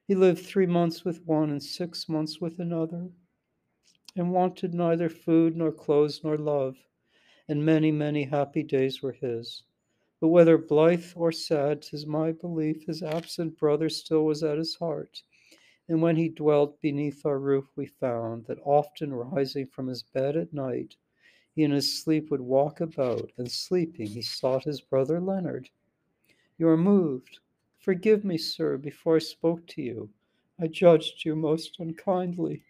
he 0.09 0.15
lived 0.15 0.41
three 0.41 0.67
months 0.67 1.05
with 1.05 1.25
one 1.27 1.51
and 1.51 1.63
six 1.63 2.09
months 2.09 2.41
with 2.41 2.59
another, 2.59 3.11
and 4.17 4.33
wanted 4.33 4.73
neither 4.73 5.11
food 5.11 5.55
nor 5.55 5.71
clothes 5.71 6.25
nor 6.25 6.39
love, 6.39 6.77
and 7.47 7.65
many, 7.65 7.93
many 7.93 8.25
happy 8.25 8.63
days 8.63 9.03
were 9.03 9.13
his. 9.13 9.63
But 10.19 10.29
whether 10.29 10.57
blithe 10.57 11.13
or 11.15 11.31
sad, 11.31 11.83
'tis 11.83 12.07
my 12.07 12.33
belief 12.33 12.87
his 12.87 13.03
absent 13.03 13.59
brother 13.59 13.91
still 13.91 14.25
was 14.25 14.43
at 14.43 14.57
his 14.57 14.75
heart. 14.77 15.23
And 15.89 16.01
when 16.01 16.17
he 16.17 16.31
dwelt 16.31 16.81
beneath 16.81 17.27
our 17.27 17.39
roof, 17.39 17.67
we 17.77 17.87
found 17.87 18.47
that 18.47 18.61
often 18.65 19.13
rising 19.13 19.67
from 19.67 19.89
his 19.89 20.03
bed 20.03 20.37
at 20.37 20.55
night, 20.55 20.97
he 21.55 21.65
in 21.65 21.71
his 21.71 22.03
sleep 22.03 22.31
would 22.31 22.41
walk 22.41 22.81
about, 22.81 23.31
and 23.37 23.51
sleeping 23.51 24.09
he 24.09 24.23
sought 24.23 24.65
his 24.65 24.81
brother 24.81 25.21
Leonard. 25.21 25.69
You 26.57 26.69
are 26.69 26.79
moved. 26.79 27.41
Forgive 27.89 28.23
me, 28.23 28.37
sir, 28.37 28.77
before 28.77 29.17
I 29.17 29.21
spoke 29.21 29.67
to 29.69 29.81
you. 29.81 30.11
I 30.61 30.67
judged 30.67 31.25
you 31.25 31.35
most 31.35 31.77
unkindly. 31.79 32.63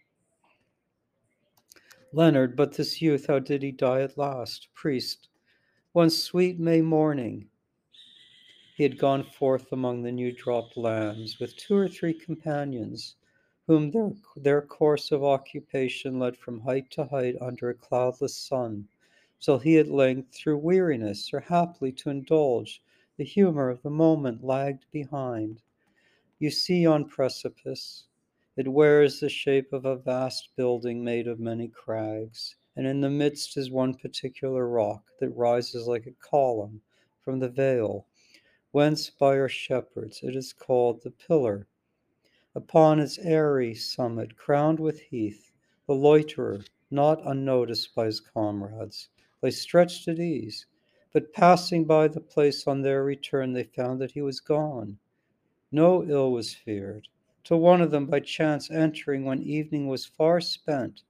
Leonard, 2.13 2.55
but 2.55 2.71
this 2.71 3.01
youth, 3.01 3.27
how 3.27 3.39
did 3.39 3.61
he 3.61 3.73
die 3.73 3.99
at 3.99 4.17
last? 4.17 4.69
Priest, 4.73 5.27
one 5.91 6.09
sweet 6.09 6.57
May 6.57 6.79
morning, 6.79 7.49
he 8.77 8.83
had 8.83 8.97
gone 8.97 9.25
forth 9.25 9.73
among 9.73 10.03
the 10.03 10.11
new 10.13 10.31
dropped 10.31 10.77
lands 10.77 11.37
with 11.37 11.57
two 11.57 11.75
or 11.75 11.89
three 11.89 12.13
companions, 12.13 13.17
whom 13.67 13.91
their, 13.91 14.13
their 14.37 14.61
course 14.61 15.11
of 15.11 15.21
occupation 15.21 16.17
led 16.17 16.37
from 16.37 16.61
height 16.61 16.89
to 16.91 17.03
height 17.03 17.35
under 17.41 17.69
a 17.69 17.73
cloudless 17.73 18.37
sun, 18.37 18.87
till 19.41 19.59
he 19.59 19.79
at 19.79 19.89
length, 19.89 20.33
through 20.33 20.59
weariness, 20.59 21.33
or 21.33 21.41
haply 21.41 21.91
to 21.91 22.09
indulge 22.09 22.81
the 23.19 23.25
humor 23.25 23.69
of 23.69 23.81
the 23.81 23.89
moment 23.89 24.45
lagged 24.45 24.85
behind. 24.93 25.61
You 26.39 26.49
see 26.49 26.85
on 26.85 27.03
precipice. 27.03 28.05
It 28.55 28.69
wears 28.69 29.19
the 29.19 29.27
shape 29.27 29.73
of 29.73 29.83
a 29.83 29.97
vast 29.97 30.47
building 30.55 31.03
made 31.03 31.27
of 31.27 31.37
many 31.37 31.67
crags, 31.67 32.55
and 32.77 32.87
in 32.87 33.01
the 33.01 33.09
midst 33.09 33.57
is 33.57 33.69
one 33.69 33.93
particular 33.93 34.69
rock 34.69 35.03
that 35.19 35.31
rises 35.31 35.85
like 35.85 36.07
a 36.07 36.13
column 36.25 36.81
from 37.19 37.39
the 37.39 37.49
vale, 37.49 38.07
whence 38.71 39.09
by 39.09 39.37
our 39.37 39.49
shepherds 39.49 40.21
it 40.23 40.33
is 40.33 40.53
called 40.53 41.03
the 41.03 41.11
Pillar. 41.11 41.67
Upon 42.55 43.01
its 43.01 43.19
airy 43.19 43.75
summit, 43.75 44.37
crowned 44.37 44.79
with 44.79 45.01
heath, 45.01 45.51
the 45.87 45.93
loiterer, 45.93 46.61
not 46.89 47.19
unnoticed 47.27 47.93
by 47.93 48.05
his 48.05 48.21
comrades, 48.21 49.09
lay 49.41 49.51
stretched 49.51 50.07
at 50.07 50.19
ease, 50.19 50.67
but 51.11 51.33
passing 51.33 51.85
by 51.85 52.07
the 52.07 52.19
place 52.19 52.67
on 52.67 52.81
their 52.81 53.03
return, 53.03 53.53
they 53.53 53.63
found 53.63 53.99
that 53.99 54.11
he 54.11 54.21
was 54.21 54.39
gone. 54.39 54.97
No 55.71 56.03
ill 56.03 56.31
was 56.31 56.53
feared. 56.53 57.07
till 57.43 57.59
one 57.59 57.81
of 57.81 57.89
them 57.91 58.05
by 58.05 58.19
chance 58.19 58.69
entering 58.69 59.25
when 59.25 59.41
evening 59.41 59.87
was 59.87 60.05
far 60.05 60.39
spent, 60.39 61.01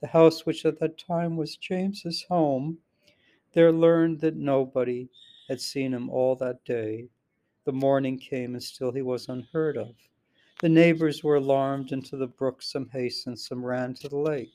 the 0.00 0.06
house 0.06 0.46
which 0.46 0.64
at 0.64 0.78
that 0.78 0.96
time 0.96 1.36
was 1.36 1.56
James's 1.56 2.22
home, 2.28 2.78
there 3.52 3.72
learned 3.72 4.20
that 4.20 4.36
nobody 4.36 5.08
had 5.48 5.60
seen 5.60 5.92
him 5.92 6.08
all 6.08 6.36
that 6.36 6.64
day. 6.64 7.08
The 7.64 7.72
morning 7.72 8.18
came, 8.18 8.54
and 8.54 8.62
still 8.62 8.92
he 8.92 9.02
was 9.02 9.28
unheard 9.28 9.76
of. 9.76 9.94
The 10.60 10.68
neighbors 10.68 11.24
were 11.24 11.36
alarmed, 11.36 11.90
and 11.92 12.04
to 12.06 12.16
the 12.16 12.28
brook 12.28 12.62
some 12.62 12.88
hastened, 12.90 13.40
some 13.40 13.64
ran 13.64 13.94
to 13.94 14.08
the 14.08 14.18
lake. 14.18 14.52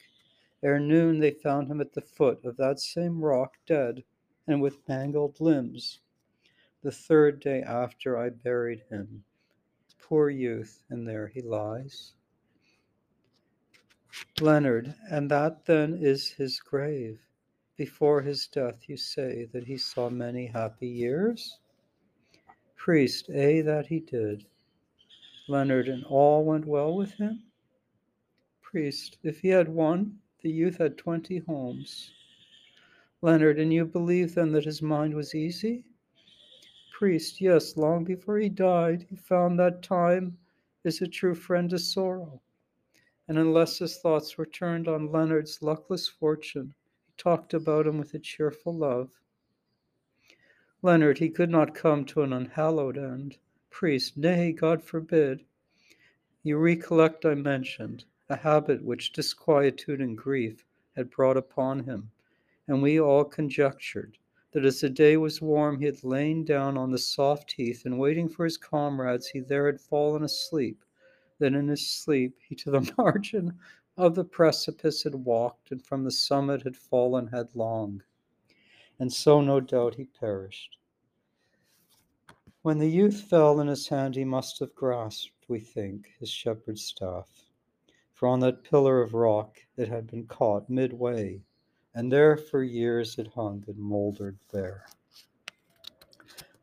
Ere 0.62 0.80
noon 0.80 1.20
they 1.20 1.32
found 1.32 1.68
him 1.68 1.82
at 1.82 1.94
the 1.94 2.02
foot 2.02 2.46
of 2.46 2.56
that 2.58 2.80
same 2.80 3.22
rock, 3.22 3.58
dead, 3.66 4.04
and 4.48 4.62
with 4.62 4.88
mangled 4.88 5.40
limbs. 5.40 6.00
The 6.82 6.92
third 6.92 7.40
day 7.40 7.62
after 7.62 8.18
I 8.18 8.30
buried 8.30 8.84
him. 8.90 9.24
Poor 10.02 10.30
youth, 10.30 10.84
and 10.90 11.08
there 11.08 11.28
he 11.28 11.42
lies. 11.42 12.14
Leonard, 14.40 14.94
and 15.10 15.32
that 15.32 15.66
then 15.66 15.98
is 16.00 16.30
his 16.30 16.60
grave. 16.60 17.20
Before 17.78 18.22
his 18.22 18.48
death, 18.48 18.88
you 18.88 18.98
say 18.98 19.46
that 19.54 19.66
he 19.66 19.78
saw 19.78 20.10
many 20.10 20.46
happy 20.46 20.88
years? 20.88 21.58
Priest, 22.76 23.30
ay, 23.30 23.62
that 23.62 23.88
he 23.88 24.02
did. 24.02 24.46
Leonard, 25.48 25.88
and 25.88 26.04
all 26.06 26.44
went 26.44 26.66
well 26.66 26.96
with 26.96 27.14
him? 27.14 27.44
Priest, 28.62 29.18
if 29.24 29.40
he 29.40 29.48
had 29.48 29.70
one, 29.70 30.20
the 30.42 30.52
youth 30.52 30.78
had 30.78 30.98
twenty 30.98 31.40
homes. 31.40 32.12
Leonard, 33.24 33.58
and 33.58 33.72
you 33.72 33.86
believe 33.86 34.36
then 34.36 34.52
that 34.52 34.66
his 34.66 34.82
mind 34.82 35.14
was 35.14 35.34
easy? 35.34 35.86
Priest, 36.92 37.40
yes, 37.40 37.78
long 37.78 38.04
before 38.04 38.38
he 38.38 38.50
died, 38.50 39.06
he 39.10 39.16
found 39.16 39.58
that 39.58 39.82
time 39.82 40.38
is 40.84 41.02
a 41.02 41.08
true 41.08 41.34
friend 41.34 41.70
to 41.70 41.80
sorrow. 41.80 42.42
And 43.30 43.38
unless 43.38 43.80
his 43.80 43.98
thoughts 44.00 44.38
were 44.38 44.46
turned 44.46 44.90
on 44.90 45.10
Leonard's 45.10 45.62
luckless 45.62 46.06
fortune, 46.06 46.74
he 47.08 47.14
talked 47.16 47.54
about 47.54 47.88
him 47.88 47.98
with 47.98 48.14
a 48.14 48.20
cheerful 48.20 48.76
love. 48.76 49.10
Leonard, 50.82 51.20
he 51.20 51.30
could 51.30 51.50
not 51.50 51.74
come 51.74 52.04
to 52.04 52.24
an 52.24 52.34
unhallowed 52.34 52.98
end. 52.98 53.38
Priest, 53.70 54.18
nay, 54.18 54.52
God 54.52 54.84
forbid. 54.84 55.46
You 56.44 56.58
recollect 56.58 57.26
I 57.26 57.36
mentioned 57.36 58.04
a 58.28 58.36
habit 58.36 58.84
which 58.84 59.14
disquietude 59.14 60.02
and 60.02 60.18
grief 60.18 60.66
had 60.98 61.10
brought 61.10 61.38
upon 61.38 61.86
him, 61.86 62.12
and 62.68 62.82
we 62.82 63.00
all 63.00 63.26
conjectured 63.26 64.18
that 64.54 64.66
as 64.66 64.82
the 64.82 64.90
day 64.90 65.18
was 65.18 65.42
warm 65.42 65.80
he 65.80 65.86
had 65.86 66.04
lain 66.04 66.46
down 66.46 66.78
on 66.78 66.92
the 66.92 66.98
soft 66.98 67.52
heath, 67.52 67.86
and 67.86 67.98
waiting 67.98 68.30
for 68.30 68.46
his 68.46 68.56
comrades, 68.56 69.28
he 69.28 69.40
there 69.40 69.66
had 69.66 69.82
fallen 69.82 70.24
asleep. 70.24 70.84
That 71.40 71.56
in 71.56 71.68
his 71.68 71.88
sleep 71.88 72.38
he 72.48 72.56
to 72.56 72.72
the 72.72 72.94
margin 72.98 73.58
of 73.98 74.16
the 74.16 74.24
precipice 74.24 75.04
had 75.04 75.16
walked, 75.16 75.72
and 75.72 75.84
from 75.84 76.04
the 76.04 76.12
summit 76.12 76.62
had 76.62 76.78
fallen 76.78 77.28
headlong. 77.28 78.04
And 79.00 79.12
so, 79.12 79.42
no 79.42 79.60
doubt, 79.60 79.96
he 79.96 80.06
perished. 80.06 80.78
When 82.62 82.78
the 82.78 82.90
youth 82.90 83.24
fell 83.24 83.60
in 83.60 83.68
his 83.68 83.88
hand, 83.88 84.16
he 84.16 84.24
must 84.24 84.60
have 84.60 84.74
grasped, 84.76 85.50
we 85.50 85.60
think, 85.60 86.12
his 86.20 86.30
shepherd's 86.30 86.86
staff. 86.86 87.52
For 88.14 88.28
on 88.28 88.40
that 88.42 88.64
pillar 88.64 89.02
of 89.02 89.14
rock 89.14 89.58
it 89.76 89.90
had 89.90 90.08
been 90.08 90.28
caught 90.28 90.70
midway, 90.70 91.42
and 91.96 92.12
there 92.12 92.38
for 92.38 92.64
years 92.64 93.18
it 93.18 93.28
hung 93.36 93.64
and 93.68 93.78
mouldered 93.78 94.38
there. 94.52 94.86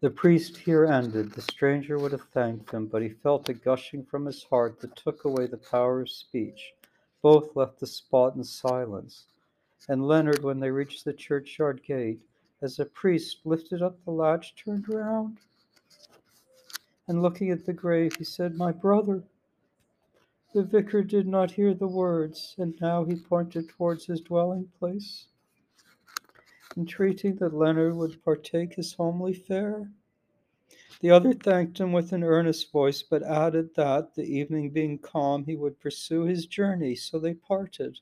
The 0.00 0.10
priest 0.10 0.56
here 0.56 0.86
ended. 0.86 1.32
The 1.32 1.42
stranger 1.42 1.98
would 1.98 2.12
have 2.12 2.28
thanked 2.32 2.70
him, 2.70 2.86
but 2.86 3.02
he 3.02 3.10
felt 3.10 3.48
a 3.48 3.54
gushing 3.54 4.04
from 4.04 4.24
his 4.24 4.44
heart 4.44 4.80
that 4.80 4.96
took 4.96 5.24
away 5.24 5.46
the 5.46 5.58
power 5.58 6.00
of 6.00 6.10
speech. 6.10 6.72
Both 7.22 7.54
left 7.54 7.80
the 7.80 7.86
spot 7.86 8.34
in 8.34 8.44
silence. 8.44 9.26
And 9.88 10.08
Leonard, 10.08 10.42
when 10.42 10.58
they 10.58 10.70
reached 10.70 11.04
the 11.04 11.12
churchyard 11.12 11.82
gate, 11.82 12.20
as 12.62 12.76
the 12.76 12.86
priest 12.86 13.38
lifted 13.44 13.82
up 13.82 14.02
the 14.04 14.10
latch, 14.10 14.54
turned 14.54 14.88
round 14.88 15.38
and 17.08 17.22
looking 17.22 17.50
at 17.50 17.66
the 17.66 17.72
grave, 17.72 18.14
he 18.16 18.24
said, 18.24 18.56
My 18.56 18.72
brother. 18.72 19.24
The 20.52 20.64
vicar 20.64 21.04
did 21.04 21.28
not 21.28 21.52
hear 21.52 21.74
the 21.74 21.86
words, 21.86 22.56
and 22.58 22.74
now 22.80 23.04
he 23.04 23.14
pointed 23.14 23.68
towards 23.68 24.06
his 24.06 24.20
dwelling 24.20 24.68
place, 24.80 25.26
entreating 26.76 27.36
that 27.36 27.54
Leonard 27.54 27.94
would 27.94 28.22
partake 28.24 28.74
his 28.74 28.94
homely 28.94 29.32
fare. 29.32 29.92
The 31.00 31.10
other 31.12 31.34
thanked 31.34 31.78
him 31.78 31.92
with 31.92 32.12
an 32.12 32.24
earnest 32.24 32.72
voice, 32.72 33.00
but 33.00 33.22
added 33.22 33.76
that, 33.76 34.14
the 34.16 34.24
evening 34.24 34.70
being 34.70 34.98
calm, 34.98 35.44
he 35.44 35.54
would 35.54 35.78
pursue 35.78 36.22
his 36.22 36.46
journey, 36.46 36.96
so 36.96 37.20
they 37.20 37.34
parted. 37.34 38.00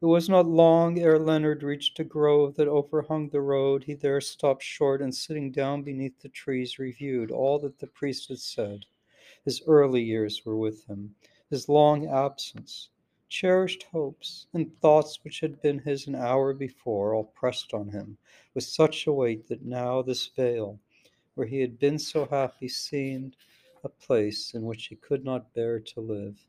It 0.00 0.06
was 0.06 0.28
not 0.28 0.46
long 0.46 0.98
ere 1.00 1.18
Leonard 1.18 1.64
reached 1.64 1.98
a 1.98 2.04
grove 2.04 2.54
that 2.54 2.68
overhung 2.68 3.30
the 3.30 3.40
road. 3.40 3.82
He 3.84 3.94
there 3.94 4.20
stopped 4.20 4.62
short 4.62 5.02
and, 5.02 5.14
sitting 5.14 5.50
down 5.50 5.82
beneath 5.82 6.20
the 6.20 6.28
trees, 6.28 6.78
reviewed 6.78 7.32
all 7.32 7.58
that 7.58 7.78
the 7.78 7.88
priest 7.88 8.28
had 8.28 8.38
said. 8.38 8.86
His 9.44 9.60
early 9.66 10.04
years 10.04 10.44
were 10.46 10.56
with 10.56 10.84
him, 10.86 11.16
his 11.50 11.68
long 11.68 12.06
absence, 12.06 12.90
cherished 13.28 13.82
hopes, 13.82 14.46
and 14.52 14.72
thoughts 14.78 15.24
which 15.24 15.40
had 15.40 15.60
been 15.60 15.80
his 15.80 16.06
an 16.06 16.14
hour 16.14 16.54
before, 16.54 17.12
all 17.12 17.24
pressed 17.24 17.74
on 17.74 17.88
him 17.88 18.18
with 18.54 18.62
such 18.62 19.04
a 19.04 19.12
weight 19.12 19.48
that 19.48 19.64
now 19.64 20.00
this 20.00 20.28
vale, 20.28 20.78
where 21.34 21.48
he 21.48 21.58
had 21.58 21.80
been 21.80 21.98
so 21.98 22.26
happy, 22.26 22.68
seemed 22.68 23.36
a 23.82 23.88
place 23.88 24.54
in 24.54 24.64
which 24.64 24.86
he 24.86 24.94
could 24.94 25.24
not 25.24 25.52
bear 25.54 25.80
to 25.80 26.00
live. 26.00 26.46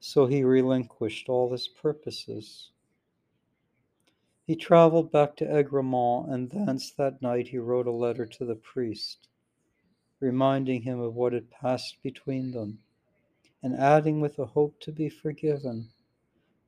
So 0.00 0.26
he 0.26 0.42
relinquished 0.42 1.28
all 1.28 1.52
his 1.52 1.68
purposes. 1.68 2.70
He 4.46 4.56
traveled 4.56 5.12
back 5.12 5.36
to 5.36 5.58
Egremont, 5.58 6.28
and 6.30 6.50
thence 6.50 6.90
that 6.92 7.22
night 7.22 7.48
he 7.48 7.58
wrote 7.58 7.86
a 7.86 7.92
letter 7.92 8.26
to 8.26 8.44
the 8.44 8.56
priest, 8.56 9.28
reminding 10.20 10.82
him 10.82 11.00
of 11.00 11.14
what 11.14 11.32
had 11.32 11.50
passed 11.50 12.02
between 12.02 12.50
them, 12.52 12.78
and 13.62 13.74
adding 13.74 14.20
with 14.20 14.38
a 14.38 14.46
hope 14.46 14.78
to 14.80 14.92
be 14.92 15.08
forgiven 15.08 15.88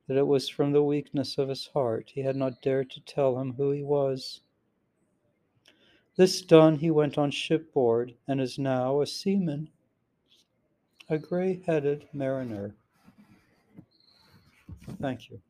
that 0.07 0.17
it 0.17 0.27
was 0.27 0.49
from 0.49 0.71
the 0.71 0.83
weakness 0.83 1.37
of 1.37 1.49
his 1.49 1.67
heart 1.67 2.11
he 2.13 2.21
had 2.21 2.35
not 2.35 2.61
dared 2.61 2.89
to 2.89 2.99
tell 3.01 3.39
him 3.39 3.53
who 3.53 3.71
he 3.71 3.83
was. 3.83 4.41
This 6.17 6.41
done, 6.41 6.77
he 6.77 6.91
went 6.91 7.17
on 7.17 7.31
shipboard 7.31 8.13
and 8.27 8.41
is 8.41 8.59
now 8.59 9.01
a 9.01 9.07
seaman, 9.07 9.69
a 11.07 11.17
gray 11.17 11.61
headed 11.65 12.07
mariner. 12.13 12.75
Thank 14.99 15.29
you. 15.29 15.41